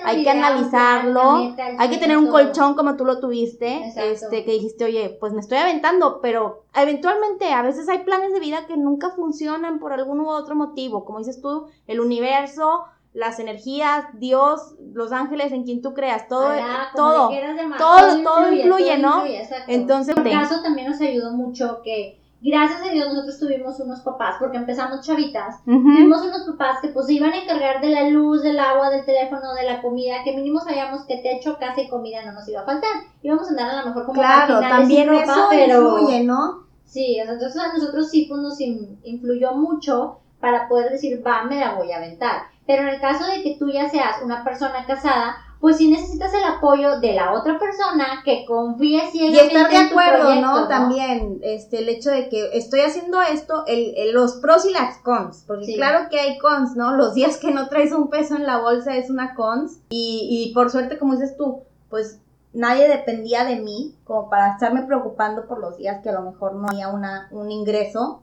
[0.05, 4.85] hay que analizarlo, hay que tener un colchón como tú lo tuviste, este, que dijiste,
[4.85, 9.11] oye, pues me estoy aventando pero eventualmente a veces hay planes de vida que nunca
[9.11, 15.11] funcionan por algún u otro motivo, como dices tú, el universo, las energías, Dios, los
[15.11, 16.51] ángeles en quien tú creas, todo,
[16.95, 17.29] todo,
[17.77, 19.23] todo, todo, influye, ¿no?
[19.67, 24.35] Entonces, en caso también nos ayudó mucho que gracias a Dios nosotros tuvimos unos papás,
[24.39, 28.59] porque empezamos chavitas, tuvimos unos papás que pues iban a encargar de la luz, del
[28.59, 32.33] agua, del teléfono, de la comida, que mínimo sabíamos que techo, casa y comida no
[32.33, 32.91] nos iba a faltar.
[33.21, 35.97] Íbamos a andar a lo mejor como Claro, también eso pero...
[35.97, 36.67] influye, ¿no?
[36.85, 41.75] Sí, entonces a nosotros sí pues, nos influyó mucho para poder decir, va, me la
[41.75, 42.43] voy a aventar.
[42.65, 46.33] Pero en el caso de que tú ya seas una persona casada, pues si necesitas
[46.33, 50.67] el apoyo de la otra persona que confíe ciegamente y estar de acuerdo, ¿no?
[50.67, 55.43] También este el hecho de que estoy haciendo esto, el, los pros y las cons,
[55.47, 56.95] porque claro que hay cons, ¿no?
[56.95, 60.53] Los días que no traes un peso en la bolsa es una cons y, y
[60.53, 62.19] por suerte como dices tú, pues
[62.53, 66.55] nadie dependía de mí como para estarme preocupando por los días que a lo mejor
[66.55, 68.21] no había una, un ingreso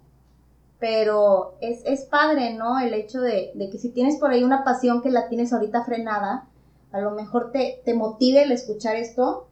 [0.81, 2.79] pero es, es padre, ¿no?
[2.79, 5.83] El hecho de, de que si tienes por ahí una pasión que la tienes ahorita
[5.85, 6.44] frenada,
[6.94, 9.48] a lo mejor te, te motive el escuchar esto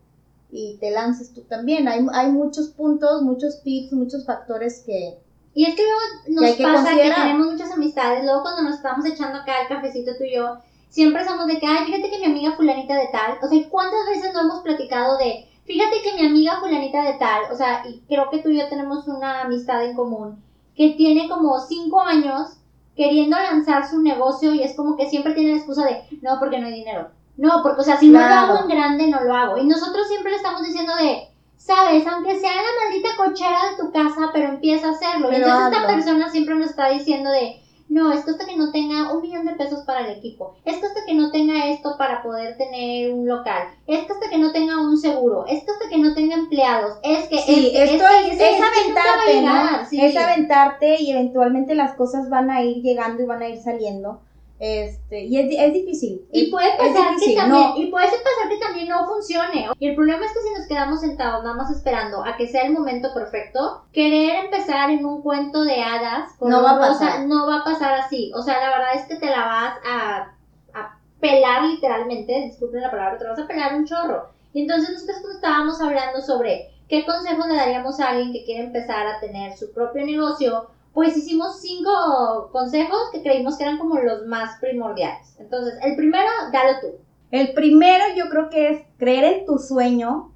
[0.53, 1.89] y te lances tú también.
[1.89, 5.19] Hay, hay muchos puntos, muchos tips, muchos factores que...
[5.53, 9.41] Y es que luego nos pasa que tenemos muchas amistades, luego cuando nos estamos echando
[9.41, 12.57] acá el cafecito tú y yo, siempre somos de que, ay, fíjate que mi amiga
[12.57, 16.59] fulanita de tal, o sea, ¿cuántas veces no hemos platicado de, fíjate que mi amiga
[16.59, 19.95] fulanita de tal, o sea, y creo que tú y yo tenemos una amistad en
[19.95, 20.43] común,
[20.75, 22.57] que tiene como cinco años
[22.97, 26.61] queriendo lanzar su negocio y es como que siempre tiene la excusa de, no, porque
[26.61, 29.35] no hay dinero, no, porque, o sea, si no lo hago en grande, no lo
[29.35, 29.59] hago.
[29.59, 33.83] Y nosotros siempre le estamos diciendo de, sabes, aunque sea en la maldita cochera de
[33.83, 35.33] tu casa, pero empieza a hacerlo.
[35.33, 39.13] y entonces esta persona siempre nos está diciendo de, no, esto hasta que no tenga
[39.13, 42.57] un millón de pesos para el equipo, esto hasta que no tenga esto para poder
[42.57, 46.37] tener un local, esto hasta que no tenga un seguro, esto hasta que no tenga
[46.37, 50.05] empleados, es que sí, esto es, es, aventarte, ¿no?
[50.07, 54.21] Es aventarte y eventualmente las cosas van a ir llegando y van a ir saliendo
[54.65, 56.25] este, y es, es difícil.
[56.31, 59.67] Y puede pasar que también, y puede pasar que también no funcione.
[59.81, 62.63] Y el problema es que si nos quedamos sentados nada más esperando a que sea
[62.67, 67.27] el momento perfecto, querer empezar en un cuento de hadas con no va a pasar.
[67.27, 68.31] no va a pasar así.
[68.37, 70.37] O sea, la verdad es que te la vas a,
[70.79, 74.29] a pelar literalmente, disculpen la palabra, te vas a pelar un chorro.
[74.53, 79.09] Y entonces nosotros estábamos hablando sobre qué consejos le daríamos a alguien que quiere empezar
[79.09, 84.27] a tener su propio negocio, pues hicimos cinco consejos que creímos que eran como los
[84.27, 85.35] más primordiales.
[85.39, 86.89] Entonces, el primero, dalo tú.
[87.31, 90.33] El primero yo creo que es creer en tu sueño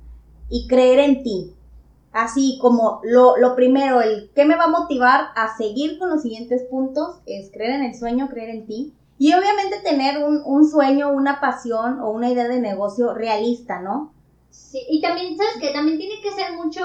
[0.49, 1.53] y creer en ti.
[2.12, 6.23] Así como lo, lo primero, el que me va a motivar a seguir con los
[6.23, 8.95] siguientes puntos es creer en el sueño, creer en ti.
[9.19, 14.14] Y obviamente tener un, un sueño, una pasión o una idea de negocio realista, ¿no?
[14.51, 15.73] Sí, y también, ¿sabes qué?
[15.73, 16.81] También tiene que ser mucho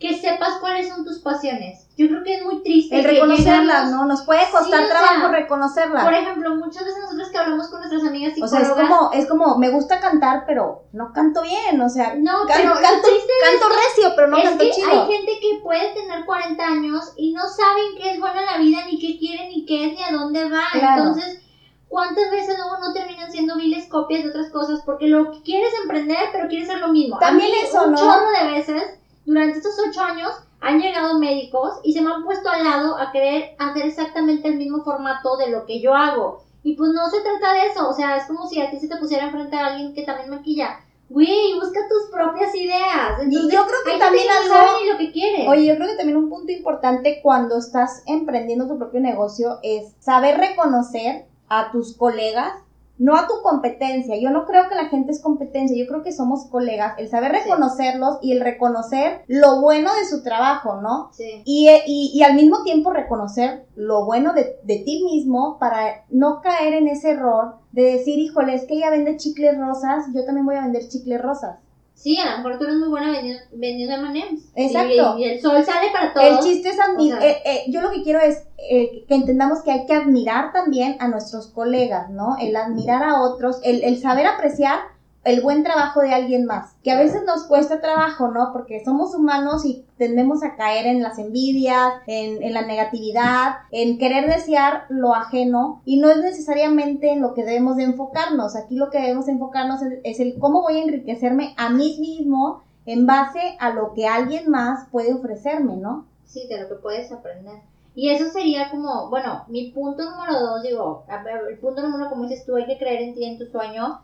[0.00, 1.86] que sepas cuáles son tus pasiones.
[1.98, 2.98] Yo creo que es muy triste.
[2.98, 4.06] El reconocerlas, llegamos- ¿no?
[4.06, 6.04] Nos puede costar Sí, o trabajo sea, reconocerlas.
[6.04, 8.66] Por ejemplo, muchas veces nosotros que hablamos con nuestras amigas o psicólogas.
[8.76, 12.46] sea, es como, es como, me gusta cantar, pero no canto bien, o sea, no,
[12.46, 14.88] can- pero canto, canto recio, pero no es canto que chido.
[14.90, 18.78] hay gente que puede tener 40 años y no saben qué es buena la vida,
[18.90, 20.62] ni qué quiere, ni qué es, ni a dónde va.
[20.72, 21.02] Claro.
[21.02, 21.42] Entonces,
[21.88, 24.80] ¿cuántas veces luego no terminan siendo viles copias de otras cosas?
[24.86, 27.16] Porque lo que quieres emprender, pero quieres hacer lo mismo.
[27.16, 27.98] A También mí, eso, un ¿no?
[27.98, 28.82] chorro de veces,
[29.24, 30.30] durante estos ocho años,
[30.60, 34.56] han llegado médicos y se me han puesto al lado a querer hacer exactamente el
[34.56, 36.42] mismo formato de lo que yo hago.
[36.62, 38.88] Y pues no se trata de eso, o sea, es como si a ti se
[38.88, 40.80] te pusiera enfrente a alguien que también maquilla.
[41.08, 43.20] Güey, busca tus propias ideas.
[43.28, 45.48] Y yo creo que hay también que algo- sabe ni lo que quiere.
[45.48, 49.94] Oye, yo creo que también un punto importante cuando estás emprendiendo tu propio negocio es
[49.98, 52.52] saber reconocer a tus colegas,
[53.00, 54.14] no a tu competencia.
[54.20, 56.94] Yo no creo que la gente es competencia, yo creo que somos colegas.
[56.98, 57.38] El saber Sí.
[57.44, 61.08] reconocerlos y el reconocer lo bueno de su trabajo, ¿no?
[61.12, 61.42] Sí.
[61.46, 66.40] Y, y- y al mismo tiempo reconocer lo bueno de, de ti mismo para no
[66.42, 70.44] caer en ese error de decir, híjole, es que ella vende chicles rosas, yo también
[70.44, 71.58] voy a vender chicles rosas.
[72.02, 74.52] Sí, a lo mejor tú eres muy buena vendiendo, vendiendo M&M's.
[74.54, 75.16] Exacto.
[75.18, 76.26] Y, y el sol sale para todos.
[76.26, 77.36] El chiste es admirar, o sea-
[77.68, 81.48] yo lo que quiero es eh, que entendamos que hay que admirar también a nuestros
[81.48, 82.36] colegas, ¿no?
[82.40, 84.78] El admirar a otros, el, el saber apreciar
[85.22, 88.52] el buen trabajo de alguien más, que a veces nos cuesta trabajo, ¿no?
[88.52, 93.98] Porque somos humanos y tendemos a caer en las envidias, en, en la negatividad, en
[93.98, 98.56] querer desear lo ajeno y no es necesariamente en lo que debemos de enfocarnos.
[98.56, 103.06] Aquí lo que debemos enfocarnos es, el cómo voy a enriquecerme a mí mismo en
[103.06, 106.06] base a lo que alguien más puede ofrecerme, ¿no?
[106.24, 107.60] Sí, de lo que puedes aprender.
[107.94, 111.04] Y eso sería como, bueno, mi punto número dos, digo,
[111.50, 114.00] el punto número uno, como dices tú, hay que creer en ti, en tu sueño.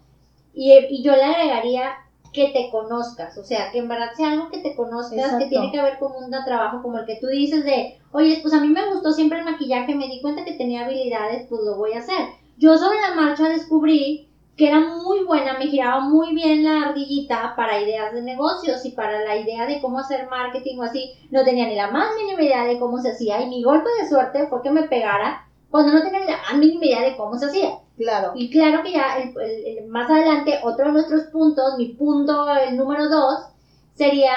[0.56, 1.92] Y, y yo le agregaría
[2.32, 5.38] que te conozcas, o sea, que en verdad sea algo que te conozcas, Exacto.
[5.38, 8.52] que tiene que ver con un trabajo como el que tú dices de, oye, pues
[8.52, 11.76] a mí me gustó siempre el maquillaje, me di cuenta que tenía habilidades, pues lo
[11.76, 12.26] voy a hacer.
[12.58, 17.54] Yo sobre la marcha descubrí que era muy buena, me giraba muy bien la ardillita
[17.56, 21.12] para ideas de negocios y para la idea de cómo hacer marketing o así.
[21.30, 24.08] No tenía ni la más mínima idea de cómo se hacía y mi golpe de
[24.08, 27.38] suerte fue que me pegara cuando no tenía ni la más mínima idea de cómo
[27.38, 27.78] se hacía.
[27.96, 28.32] Claro.
[28.34, 32.48] Y claro que ya el- el- el- más adelante, otro de nuestros puntos, mi punto,
[32.54, 33.46] el número dos,
[33.94, 34.34] sería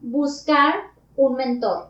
[0.00, 0.74] buscar
[1.16, 1.88] un mentor.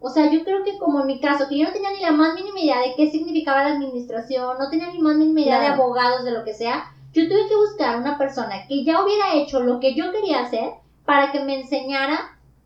[0.00, 2.12] O sea, yo creo que como en mi caso, que yo no tenía ni la
[2.12, 5.66] más mínima idea de qué significaba la administración, no tenía ni más mínima idea de
[5.66, 9.60] abogados, de lo que sea, yo tuve que buscar una persona que ya hubiera hecho
[9.60, 10.70] lo que yo quería hacer
[11.04, 12.18] para que me enseñara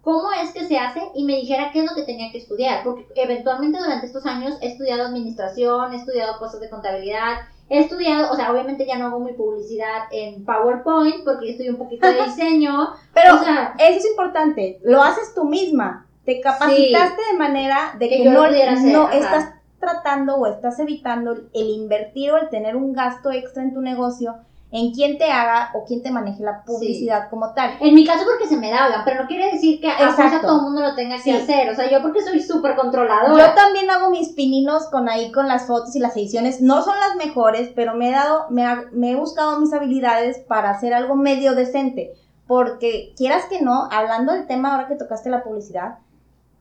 [0.03, 2.83] cómo es que se hace y me dijera qué es lo que tenía que estudiar.
[2.83, 7.37] Porque eventualmente durante estos años he estudiado administración, he estudiado cosas de contabilidad,
[7.70, 11.70] he estudiado, o sea, obviamente ya no hago mi publicidad en PowerPoint porque yo estudié
[11.70, 12.94] un poquito de diseño.
[13.14, 16.06] Pero o sea, eso es importante, lo haces tú misma.
[16.24, 19.16] Te capacitaste de manera de Que que, yo lo no, pudiera hacer, no ajá.
[19.16, 23.80] estás tratando o estás evitando el invertir o el tener un gasto extra en tu
[23.80, 24.37] negocio
[24.72, 27.72] en quien te haga o quien te maneje la publicidad como tal.
[27.80, 30.56] en mi caso porque se me da, oigan, pero no quiere decir que a todo
[30.59, 31.30] el mundo lo tenga que Sí.
[31.33, 31.68] hacer.
[31.70, 33.54] O sea, yo porque soy súper Yo controladora.
[33.56, 36.61] también hago mis pininos con ahí con las fotos y las ediciones.
[36.61, 40.38] No son las mejores, pero me he dado, me, ha- me he buscado mis habilidades
[40.38, 42.12] para hacer algo medio decente.
[42.46, 45.98] Porque quieras que no, hablando del tema ahora que tocaste la publicidad,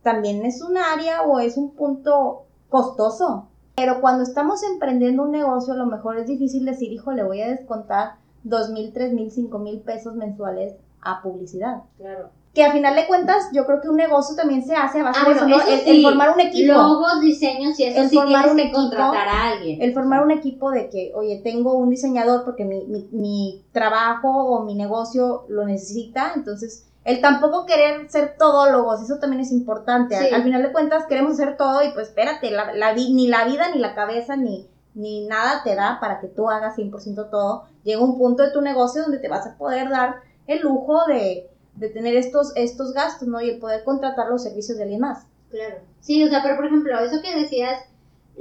[0.01, 3.48] también es un área o es un punto costoso.
[3.79, 7.41] Pero cuando estamos emprendiendo un negocio, a lo mejor es difícil decir, hijo, le voy
[7.41, 11.83] a descontar dos mil, tres mil, cinco mil pesos mensuales a publicidad.
[11.97, 12.29] Claro.
[12.53, 15.19] Que a final de cuentas, yo creo que un negocio también se hace a base
[15.23, 15.55] Ah, de eso, ¿no?
[15.57, 15.89] eso el, sí.
[15.97, 16.73] el formar un equipo.
[16.73, 19.81] Logos, diseños y eso El sí formar tienes un que equipo, contratar a alguien.
[19.81, 24.29] el formar un equipo de que, oye, tengo un diseñador porque mi, mi, mi trabajo
[24.29, 30.15] o mi negocio lo necesita, entonces el tampoco querer ser todólogos, eso también es importante.
[30.15, 30.33] Al- Sí.
[30.33, 33.45] Al, final de cuentas queremos hacer todo y pues espérate, la, la vi- ni la
[33.45, 37.63] vida, ni la cabeza, ni, ni nada te da para que tú hagas 100% todo.
[37.83, 41.49] Llega un punto de tu negocio donde te vas a poder dar el lujo de,
[41.75, 43.41] de tener estos, estos gastos, ¿no?
[43.41, 45.25] Y el poder contratar los servicios de alguien más.
[45.49, 45.77] Claro.
[46.01, 47.81] Sí, o sea, pero por ejemplo, eso que decías,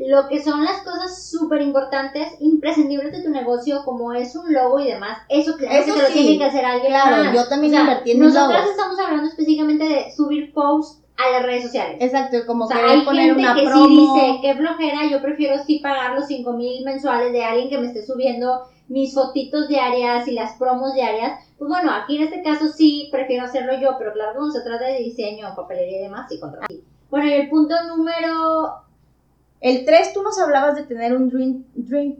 [0.06, 4.78] lo que son las cosas súper importantes, imprescindibles de tu negocio, como es un logo
[4.78, 6.12] y demás, eso claro Eso que te lo sí.
[6.14, 7.34] tiene que hacer alguien Claro, más.
[7.34, 8.70] yo también O sea, invertí en logos.
[8.70, 11.96] estamos hablando específicamente de subir posts a las redes sociales.
[12.00, 13.86] Exacto, como O sea, hay poner gente una que promo.
[13.88, 17.78] sí dice, qué flojera, yo prefiero sí pagar los 5 mil mensuales de alguien que
[17.78, 21.40] me esté subiendo mis fotitos diarias y las promos diarias.
[21.58, 24.84] Pues bueno, aquí en este caso sí prefiero hacerlo yo, pero claro, cuando se trata
[24.86, 26.72] de diseño, papelería y demás, sí contrato.
[27.10, 28.84] Bueno, y el punto número...
[29.60, 32.16] El 3, tú nos hablabas de tener un Dream, dream,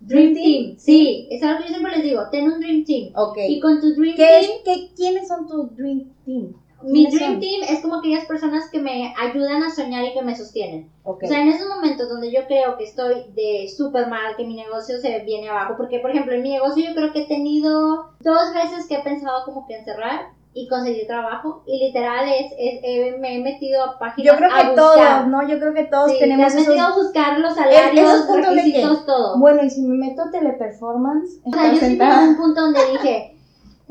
[0.00, 0.74] Dream Team.
[0.78, 3.12] Sí, es algo que yo siempre les digo, ten un Dream Team.
[3.14, 3.38] Ok.
[3.48, 4.40] Y con tu Dream ¿Qué Team...
[4.40, 6.54] es, qué, ¿Quiénes son tu Dream Team?
[6.84, 7.40] Mi ¿Quiénes Dream son?
[7.40, 10.90] Team es como aquellas personas que me ayudan a soñar y que me sostienen.
[11.04, 11.22] Ok.
[11.22, 14.54] O sea, en esos momentos donde yo creo que estoy de súper mal, que mi
[14.54, 18.10] negocio se viene abajo, porque por ejemplo en mi negocio yo creo que he tenido
[18.20, 22.80] dos veces que he pensado como que encerrar y conseguir trabajo y literal es, es-
[22.82, 25.16] he- me he metido a páginas Yo creo a que buscar.
[25.18, 25.48] todos, ¿no?
[25.48, 26.86] Yo creo que todos Sí, tenemos te has metido esos...
[26.92, 29.38] a buscar los salarios, requisitos, todo.
[29.38, 32.28] Bueno, y si me meto a teleperformance, O sea, yo ¿estás sí a sentada?
[32.28, 33.28] un punto donde dije,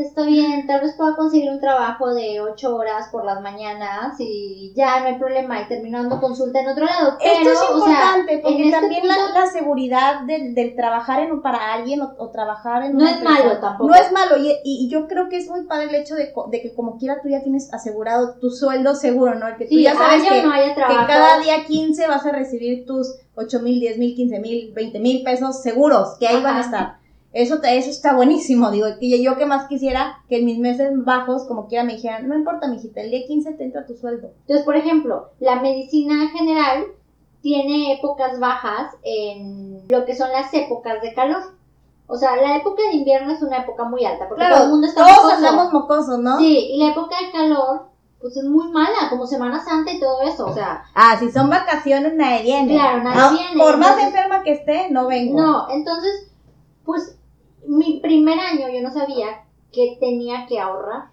[0.01, 4.73] está bien, tal vez pueda conseguir un trabajo de 8 horas por las mañanas y
[4.75, 7.17] ya no hay problema y terminando consulta en otro lado.
[7.19, 11.41] Pero, Esto es o sea, importante porque este también la, seguridad del, del trabajar en,
[11.41, 13.89] para alguien o, o trabajar en No una es empresa, malo tampoco.
[13.89, 16.61] No es malo y, y yo creo que es muy padre el hecho de, de
[16.61, 19.47] que como quiera tú ya tienes asegurado tu sueldo seguro, ¿no?
[19.47, 20.51] El que tú sí, ya sabes que, no
[21.07, 25.23] cada día 15 vas a recibir tus 8 mil, 10 mil, 15 mil, 20 mil
[25.23, 27.00] pesos seguros que ahí van a estar.
[27.33, 30.89] Eso, te- eso está buenísimo, digo, y yo que más quisiera que en mis meses
[31.05, 34.31] bajos, como quiera, me dijeran, no importa, mijita, el día 15 te entra tu sueldo.
[34.41, 36.87] Entonces, por ejemplo, la medicina general
[37.41, 41.41] tiene épocas bajas en lo que son las épocas de calor.
[42.07, 44.87] O sea, la época de invierno es una época muy alta porque todo el mundo
[44.87, 45.35] está todos mocoso.
[45.35, 46.37] andamos mocosos, ¿no?
[46.39, 47.83] Sí, y la época de calor,
[48.19, 50.47] pues es muy mala, como Semana Santa y todo eso.
[50.47, 52.73] O sea, Ah, si son vacaciones, nadie viene.
[52.73, 55.39] Claro, nadie Ah, viene, Por más enferma que esté, no vengo.
[55.41, 56.27] no, entonces,
[56.83, 57.17] pues
[57.71, 61.05] mi primer año yo no sabía que tenía que ahorrar.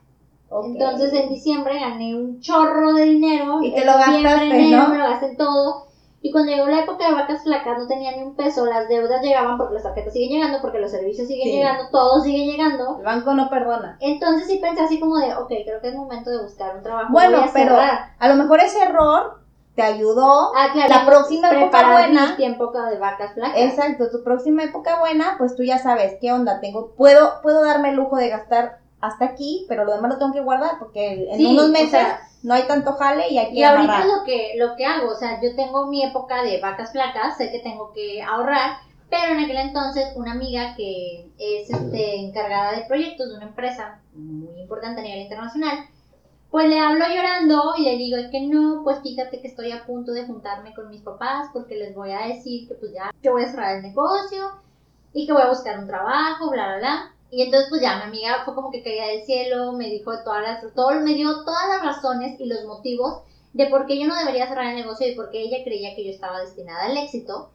[0.65, 3.63] Entonces en diciembre gané un chorro de dinero.
[3.63, 4.89] Y te lo gastaste, enero, ¿no?
[4.89, 5.87] Me lo gasté todo.
[6.21, 9.23] Y cuando llegó la época de vacas flacas no tenía ni un peso, las deudas
[9.23, 11.53] llegaban porque las tarjetas siguen llegando, porque los servicios siguen Sí.
[11.53, 12.97] llegando, todo sigue llegando.
[12.99, 13.97] El banco no perdona.
[14.01, 17.13] Entonces sí pensé así como de, ok, creo que es momento de buscar un trabajo.
[17.13, 19.43] Bueno, a pero a lo mejor ese error
[19.79, 20.53] te ayudó.
[20.57, 20.93] Ah, claro.
[20.93, 22.35] la próxima época buena-
[23.37, 23.63] de vacas.
[23.65, 26.61] Exacto, tu próxima época buena, pues tú ya sabes qué onda.
[26.61, 30.33] Tengo, puedo, puedo darme el lujo de gastar hasta aquí, pero lo demás lo tengo
[30.33, 33.51] que guardar porque en Sí, unos o meses sea, no hay tanto jale y hay
[33.51, 36.61] que Y ahorita lo que, lo que hago, o sea, yo tengo mi época de
[36.61, 41.71] vacas flacas, sé que tengo que ahorrar, pero en aquel entonces una amiga que es
[41.71, 45.79] este, encargada de proyectos de una empresa muy importante a nivel internacional,
[46.51, 50.13] pues le hablo llorando y le digo que no, pues fíjate que estoy a punto
[50.13, 53.45] de juntarme con mis papás porque les voy a decir que pues ya yo voy
[53.45, 54.53] a cerrar el negocio
[55.13, 57.15] y que voy a buscar un trabajo, bla, bla, bla.
[57.31, 60.43] Y entonces pues ya mi amiga fue como que caía del cielo, me dijo todas
[60.43, 63.23] las, me dio todas las razones y los motivos
[63.53, 66.05] de por qué yo no debería cerrar el negocio y por qué ella creía que
[66.05, 67.51] yo estaba destinada al éxito.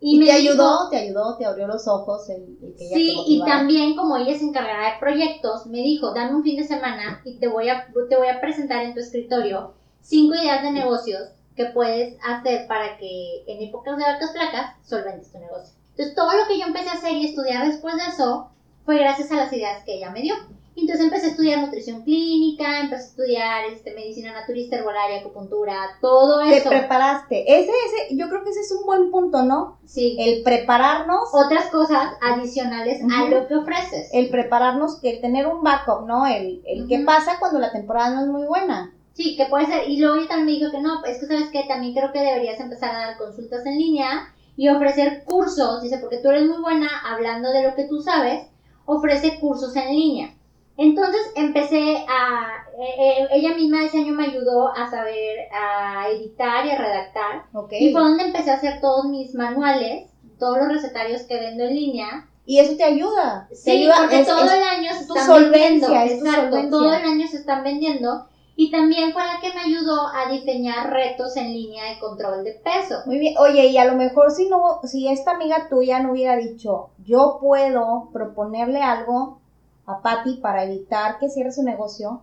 [0.00, 2.96] Y, me te dijo- ayudó, te ayudó, te abrió los ojos el, el que ella
[2.96, 6.64] Sí, y también como ella es encargada de proyectos, me dijo, dame un fin de
[6.64, 10.70] semana y te voy a, te voy a presentar en tu escritorio cinco ideas de
[10.70, 15.74] negocios que puedes hacer para que en épocas de vacas flacas solventes tu negocio.
[15.90, 18.46] Entonces todo lo que yo empecé a hacer y estudiar después de eso
[18.84, 20.34] fue gracias a las ideas que ella me dio.
[20.80, 26.40] Entonces empecé a estudiar nutrición clínica, empecé a estudiar este, medicina naturista, herbolaria, acupuntura, todo
[26.40, 26.68] Te eso.
[26.70, 27.42] preparaste.
[27.46, 29.78] Ese, ese, yo creo que ese es un buen punto, ¿no?
[29.84, 30.16] Sí.
[30.18, 33.30] El prepararnos Otras cosas adicionales a Ujú.
[33.34, 34.08] lo que ofreces.
[34.12, 36.26] el prepararnos, que el tener un backup, ¿no?
[36.26, 37.06] El, el qué Ujú.
[37.06, 38.92] pasa cuando la temporada no es muy buena.
[39.14, 39.88] Sí, que puede ser.
[39.88, 42.20] Y luego ella también me dijo que no, es que sabes que también creo que
[42.20, 45.82] deberías empezar a dar consultas en línea y ofrecer cursos.
[45.82, 48.46] Dice, porque tú eres muy buena hablando de lo que tú sabes,
[48.86, 50.34] ofrece cursos en línea.
[50.78, 56.64] Entonces empecé a, eh, eh, ella misma ese año me ayudó a saber, a editar
[56.64, 57.42] y a redactar.
[57.52, 57.72] ¿Ok?
[57.72, 60.08] Y fue donde empecé a hacer todos mis manuales,
[60.38, 62.28] todos los recetarios que vendo en línea.
[62.46, 63.46] Y eso te ayuda.
[63.50, 65.92] te Sí, ayuda, porque es- todo es- el año se están vendiendo.
[65.92, 68.26] es Exacto, todo el año se están vendiendo.
[68.54, 72.52] Y también fue la que me ayudó a diseñar retos en línea de control de
[72.52, 73.00] peso.
[73.06, 73.34] Muy bien.
[73.38, 77.38] Oye, y a lo mejor si no, si esta amiga tuya no hubiera dicho, yo
[77.40, 79.40] puedo proponerle algo
[79.88, 82.22] a Patty para evitar que cierre su negocio,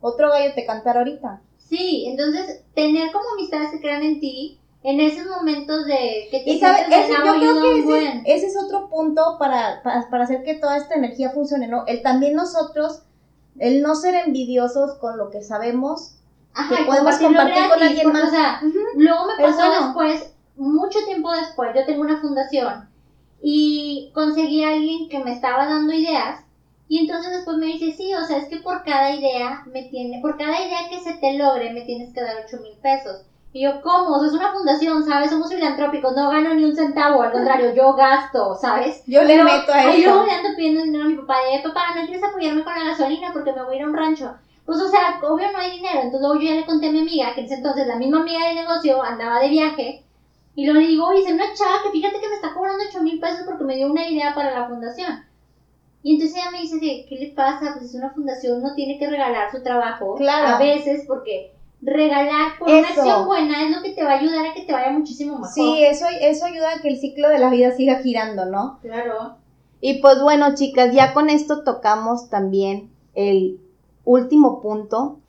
[0.00, 1.40] otro gallo te cantara ahorita.
[1.58, 6.50] Sí, entonces tener como amistades que crean en ti en esos momentos de que te
[6.52, 8.22] Y sabes, ese- yo creo que ese, buen.
[8.24, 11.84] ese es otro punto para, para, para hacer que toda esta energía funcione, ¿no?
[11.86, 13.02] El también nosotros,
[13.58, 16.14] el no ser envidiosos con lo que sabemos,
[16.54, 18.28] Ajá, que podemos compartir con alguien porque, más.
[18.28, 18.60] O sea.
[18.94, 22.88] Luego me pasó después, mucho tiempo después, yo tengo una fundación
[23.42, 26.40] y conseguí a alguien que me estaba dando ideas
[26.90, 30.18] y entonces después me dice, sí, o sea, es que por cada idea me tiene,
[30.20, 33.22] por cada idea que se te logre me tienes que dar 8 mil pesos.
[33.52, 34.16] Y yo, ¿cómo?
[34.16, 35.30] O sea, es una fundación, ¿sabes?
[35.30, 39.04] Somos filantrópicos, no gano ni un centavo, al contrario, yo gasto, ¿sabes?
[39.06, 40.10] Yo le meto a ay, eso.
[40.10, 42.84] luego le ando pidiendo dinero a mi papá, de papá, ¿no quieres apoyarme con la
[42.84, 43.32] gasolina?
[43.32, 44.34] Porque me voy a ir a un rancho.
[44.66, 46.00] Pues, o sea, obvio no hay dinero.
[46.02, 48.22] Entonces, luego yo ya le conté a mi amiga, que en ese entonces la misma
[48.22, 50.04] amiga del negocio andaba de viaje.
[50.56, 53.00] Y luego le digo, oye, es una chava que fíjate que me está cobrando 8
[53.00, 55.29] mil pesos porque me dio una idea para la fundación.
[56.02, 57.74] Y entonces ella me dice, de, ¿qué le pasa?
[57.74, 60.14] Pues es una fundación, no tiene que regalar su trabajo.
[60.14, 60.56] Claro.
[60.56, 64.46] A veces, porque regalar por una acción buena es lo que te va a ayudar
[64.46, 65.52] a que te vaya muchísimo mejor.
[65.52, 68.78] Sí, eso, eso ayuda a que el ciclo de la vida siga girando, ¿no?
[68.82, 69.36] Claro.
[69.80, 73.60] Y pues bueno, chicas, ya con esto tocamos también el
[74.04, 75.20] último punto,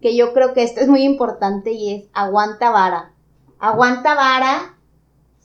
[0.00, 3.12] que yo creo que esto es muy importante y es aguanta vara.
[3.58, 4.76] Aguanta vara.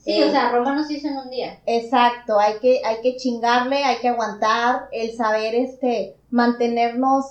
[0.06, 1.58] Sí, Eh, o sea, Roma no se hizo en un día.
[1.66, 7.24] Exacto, hay que, hay que chingarle, hay que aguantar, el saber este, mantenernos,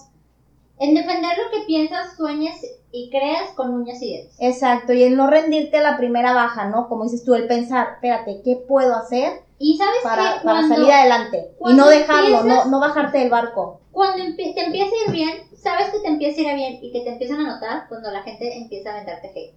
[0.78, 2.56] En defender lo que piensas, sueñes
[2.92, 4.36] y creas con uñas y dientes.
[4.40, 6.90] exacto, y el no rendirte a la primera baja, ¿no?
[6.90, 10.92] Como dices tú, el pensar, espérate, ¿qué puedo hacer Y sabes para, que para salir
[10.92, 11.52] adelante?
[11.66, 13.80] Y no dejarlo, empiezas- no, no bajarte del barco.
[13.92, 17.00] cuando te empieza a ir bien, sabes que te empieza a ir bien y que
[17.06, 19.56] te empiezan a notar cuando la gente empieza a aventarte hate.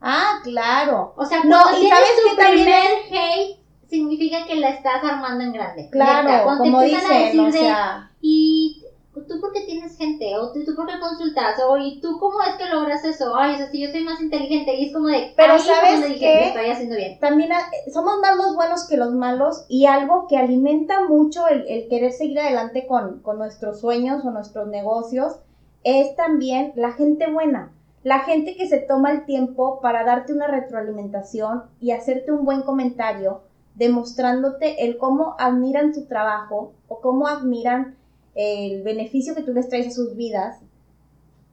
[0.00, 1.12] Ah, claro.
[1.16, 5.52] O sea, No, y ¿sabes tu también primer hate, significa que la estás armando en
[5.52, 5.88] grande.
[5.90, 8.82] Claro, cuando te como dicen, decir o de, sea, ¿y
[9.28, 10.36] tú por qué tienes gente?
[10.38, 11.60] ¿O tú, tú por qué consultas?
[11.68, 13.36] ¿O y tú cómo es que logras eso?
[13.36, 14.74] Ay, o sea, si yo soy más inteligente.
[14.74, 17.18] Y es como de, Pero ¿sabes dije, lo estoy haciendo bien.
[17.18, 17.60] también ah,
[17.92, 22.12] somos más los buenos que los malos y algo que alimenta mucho el, el querer
[22.12, 25.36] seguir adelante con, con nuestros sueños o nuestros negocios
[25.84, 27.72] es también la gente buena.
[28.02, 32.62] La gente que se toma el tiempo para darte una retroalimentación y hacerte un buen
[32.62, 33.42] comentario,
[33.74, 37.96] demostrándote el cómo admiran tu trabajo o cómo admiran
[38.34, 40.60] el beneficio que tú les traes a sus vidas.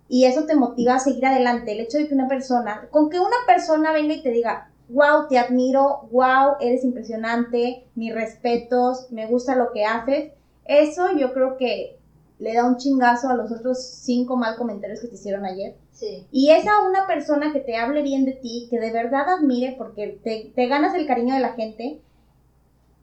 [0.08, 1.74] Y eso te motiva a seguir adelante.
[1.74, 5.28] El hecho de que una persona, con que una persona venga y te diga, wow,
[5.28, 10.32] te admiro, wow, eres impresionante, mis respetos, me gusta lo que haces,
[10.64, 11.98] eso yo creo que
[12.40, 15.76] le da un chingazo a los otros cinco mal comentarios que te hicieron ayer.
[16.00, 16.28] Sí.
[16.32, 19.76] Y es a una persona que te hable bien de ti, que de verdad admire,
[19.78, 22.00] porque te, te ganas el cariño de la gente,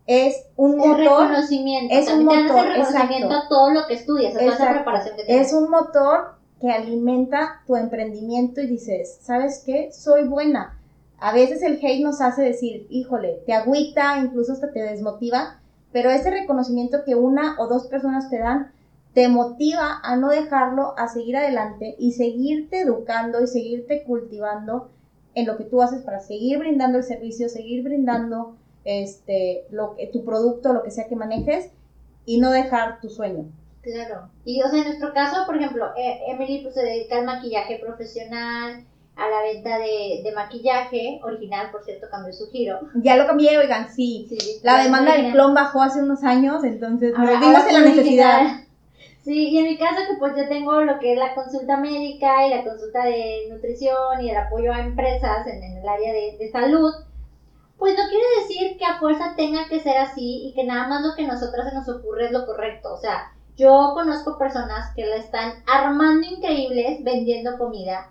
[0.06, 1.94] es un El motor, reconocimiento.
[1.94, 3.46] es un también das el motor, reconocimiento exacto.
[3.46, 4.74] a todo lo que estudias, a toda esa Exacto.
[4.74, 5.46] preparación que tienes.
[5.48, 9.90] es un motor que alimenta tu emprendimiento y dices, ¿sabes qué?
[9.92, 10.78] Soy buena.
[11.18, 15.58] A veces el hate nos hace decir, híjole, te agüita, incluso hasta te desmotiva,
[15.90, 18.72] pero ese reconocimiento que una o dos personas te dan
[19.14, 24.90] te motiva a no dejarlo, a seguir adelante y seguirte educando y seguirte cultivando
[25.34, 30.08] en lo que tú haces para seguir brindando el servicio, seguir brindando este, lo que,
[30.08, 31.70] tu producto, lo que sea que manejes
[32.26, 33.46] y no dejar tu sueño.
[33.82, 34.30] Claro.
[34.44, 37.78] Y, o sea, en nuestro caso, por ejemplo, eh, Emily pues, se dedica al maquillaje
[37.78, 38.84] profesional,
[39.16, 42.80] a la venta de, de maquillaje original, por cierto, cambió su giro.
[42.96, 44.26] Ya lo cambié, oigan, sí.
[44.28, 48.64] Sí, La demanda del clon bajó hace unos años, entonces Ahora- nos en la necesidad.
[49.24, 52.46] Sí, y en mi caso que pues yo tengo lo que es la consulta médica
[52.46, 56.36] y la consulta de nutrición y el apoyo a empresas en, en el área de,
[56.38, 56.92] de salud,
[57.78, 61.02] pues no quiere decir que a fuerza tenga que ser así y que nada más
[61.02, 62.92] lo que a nosotras se nos ocurre es lo correcto.
[62.92, 68.10] O sea, yo conozco personas que la están armando increíbles vendiendo comida.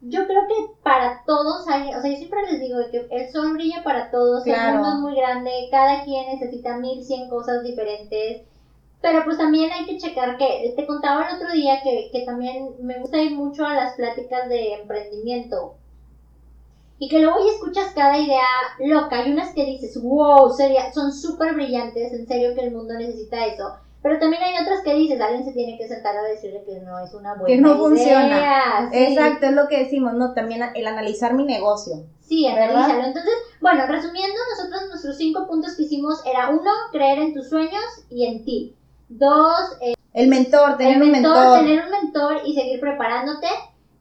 [0.00, 3.52] Yo creo que para todos hay, o sea, yo siempre les digo que el sol
[3.52, 8.42] brilla para todos, el mundo es muy grande, cada quien necesita mil, cien cosas diferentes.
[9.00, 12.70] Pero pues también hay que checar que, te contaba el otro día que, que también
[12.80, 15.76] me gusta ir mucho a las pláticas de emprendimiento.
[16.98, 18.42] Y que luego y escuchas cada idea
[18.80, 19.20] loca.
[19.20, 23.46] Hay unas que dices, wow, sería, son súper brillantes, en serio que el mundo necesita
[23.46, 23.76] eso.
[24.02, 26.98] Pero también hay otras que dices, alguien se tiene que sentar a decirle que no
[26.98, 27.78] es una buena Que no idea.
[27.78, 28.90] funciona.
[28.90, 28.98] Sí.
[28.98, 30.34] Exacto, es lo que decimos, ¿no?
[30.34, 32.04] También el analizar mi negocio.
[32.20, 33.04] Sí, analízalo.
[33.04, 37.82] Entonces, bueno, resumiendo, nosotros nuestros cinco puntos que hicimos era uno, creer en tus sueños
[38.10, 38.76] y en ti.
[39.08, 41.58] Dos, eh, El mentor, tener el un mentor, mentor.
[41.58, 43.48] tener un mentor y seguir preparándote.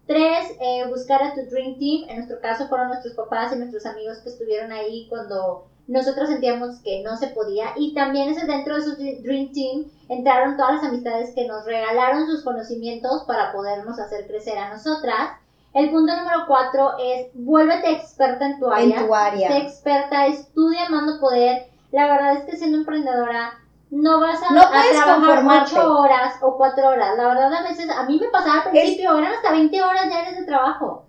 [0.05, 2.09] Tres, eh, buscar a tu Dream Team.
[2.09, 6.79] En nuestro caso fueron nuestros papás y nuestros amigos que estuvieron ahí cuando nosotros sentíamos
[6.79, 7.67] que no se podía.
[7.77, 12.25] Y también es dentro de esos Dream Team entraron todas las amistades que nos regalaron
[12.27, 15.31] sus conocimientos para podernos hacer crecer a nosotras.
[15.73, 18.99] El punto número cuatro es vuélvete experta en tu área.
[18.99, 19.47] En tu área.
[19.49, 21.67] Sé experta, estudia amando poder.
[21.91, 23.53] La verdad es que siendo emprendedora
[23.89, 27.17] no vas a, No a puedes trabajar ocho horas o cuatro horas.
[27.17, 30.38] La verdad a veces, a mí me pasaba al principio, eran hasta 20 horas diarias
[30.38, 31.05] de trabajo.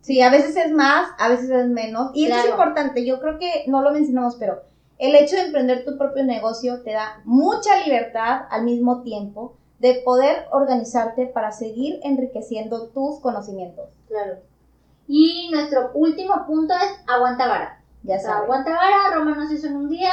[0.00, 2.10] Sí, a veces es más, a veces es menos.
[2.14, 4.62] Y eso es importante, yo creo que no lo mencionamos, pero
[4.98, 10.02] el hecho de emprender tu propio negocio te da mucha libertad al mismo tiempo de
[10.04, 13.90] poder organizarte para seguir enriqueciendo tus conocimientos.
[14.08, 14.38] Claro.
[15.08, 17.82] Y nuestro último punto es aguanta vara.
[18.04, 18.44] Ya O sea, sabes.
[18.44, 20.10] aguanta vara, Roma no se hizo en un día.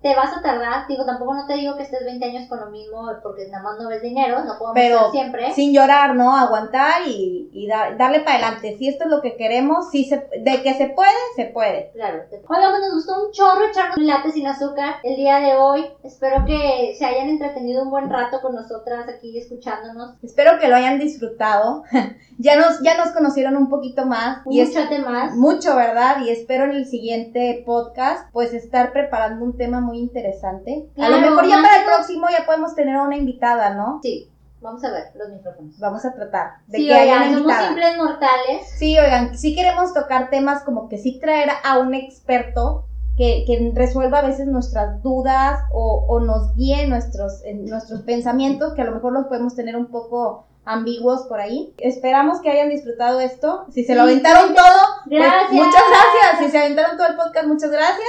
[0.00, 2.70] Te vas a tardar, digo, tampoco no te digo que estés 20 años con lo
[2.70, 5.52] mismo porque nada más no ves dinero, no podemos Pero estar siempre.
[5.54, 6.36] sin llorar, ¿no?
[6.36, 8.76] Aguantar y, y dar- darle para adelante.
[8.78, 11.90] Si esto es lo que queremos, si se, de que se puede, se puede.
[11.94, 12.22] Claro.
[12.30, 15.84] Oigan, pues nos gustó un chorro echarnos un latte sin azúcar el día de hoy.
[16.04, 20.14] Espero que se hayan entretenido un buen rato con nosotras aquí escuchándonos.
[20.22, 21.82] Espero que lo hayan disfrutado.
[22.38, 24.46] ya, nos, ya nos conocieron un poquito más.
[24.46, 25.34] Un y es muchote más.
[25.34, 26.18] mucho, ¿verdad?
[26.24, 30.88] Y espero en el siguiente podcast, pues estar preparando un tema muy interesante.
[30.92, 34.00] a Claro, lo mejor ya para el próximo ya podemos tener a una invitada, ¿no?
[34.02, 34.30] Sí,
[34.60, 35.78] vamos a ver los micrófonos.
[35.78, 37.66] Vamos a tratar de Sí, que haya oigan, una somos invitada.
[37.68, 38.68] simples mortales.
[38.78, 42.84] Sí, oigan, sí queremos tocar temas como que sí traer a un experto
[43.16, 48.74] que, que resuelva a veces nuestras dudas o, o nos guíe nuestros, en nuestros pensamientos,
[48.74, 51.74] que a lo mejor los podemos tener un poco ambiguos por ahí.
[51.78, 53.64] Esperamos que hayan disfrutado esto.
[53.72, 54.78] Si se lo aventaron todo,
[55.08, 55.50] pues, Gracias.
[55.52, 56.44] muchas gracias.
[56.44, 58.06] Si se aventaron todo el podcast, muchas gracias.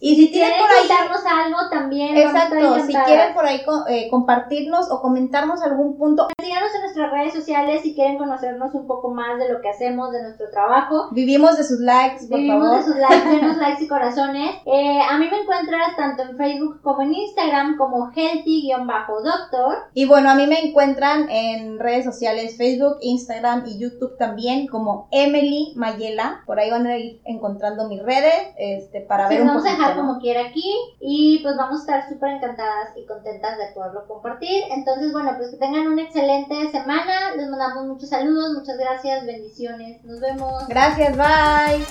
[0.00, 2.16] Y si tienen quieren por ahí contarnos algo también.
[2.16, 7.34] Exacto, si quieren por ahí eh, compartirnos o comentarnos algún punto, Síganos en nuestras redes
[7.34, 11.08] sociales si quieren conocernos un poco más de lo que hacemos, de nuestro trabajo.
[11.10, 12.78] vivimos de sus likes, por Vivimos favor.
[12.78, 14.54] de sus likes, denos likes y corazones.
[14.64, 19.76] Eh, a mí me encuentras tanto en Facebook como en Instagram como healthy-doctor.
[19.94, 25.08] Y bueno, a mí me encuentran en redes sociales, Facebook, Instagram y YouTube también como
[25.10, 26.42] Emily Mayela.
[26.46, 30.18] Por ahí van a ir encontrando mis redes este, para Se ver un poquito como
[30.18, 34.64] quiera aquí y pues vamos a estar súper encantadas y contentas de poderlo compartir.
[34.70, 37.34] Entonces, bueno, pues que tengan una excelente semana.
[37.36, 40.04] Les mandamos muchos saludos, muchas gracias, bendiciones.
[40.04, 40.66] Nos vemos.
[40.68, 41.86] Gracias, bye.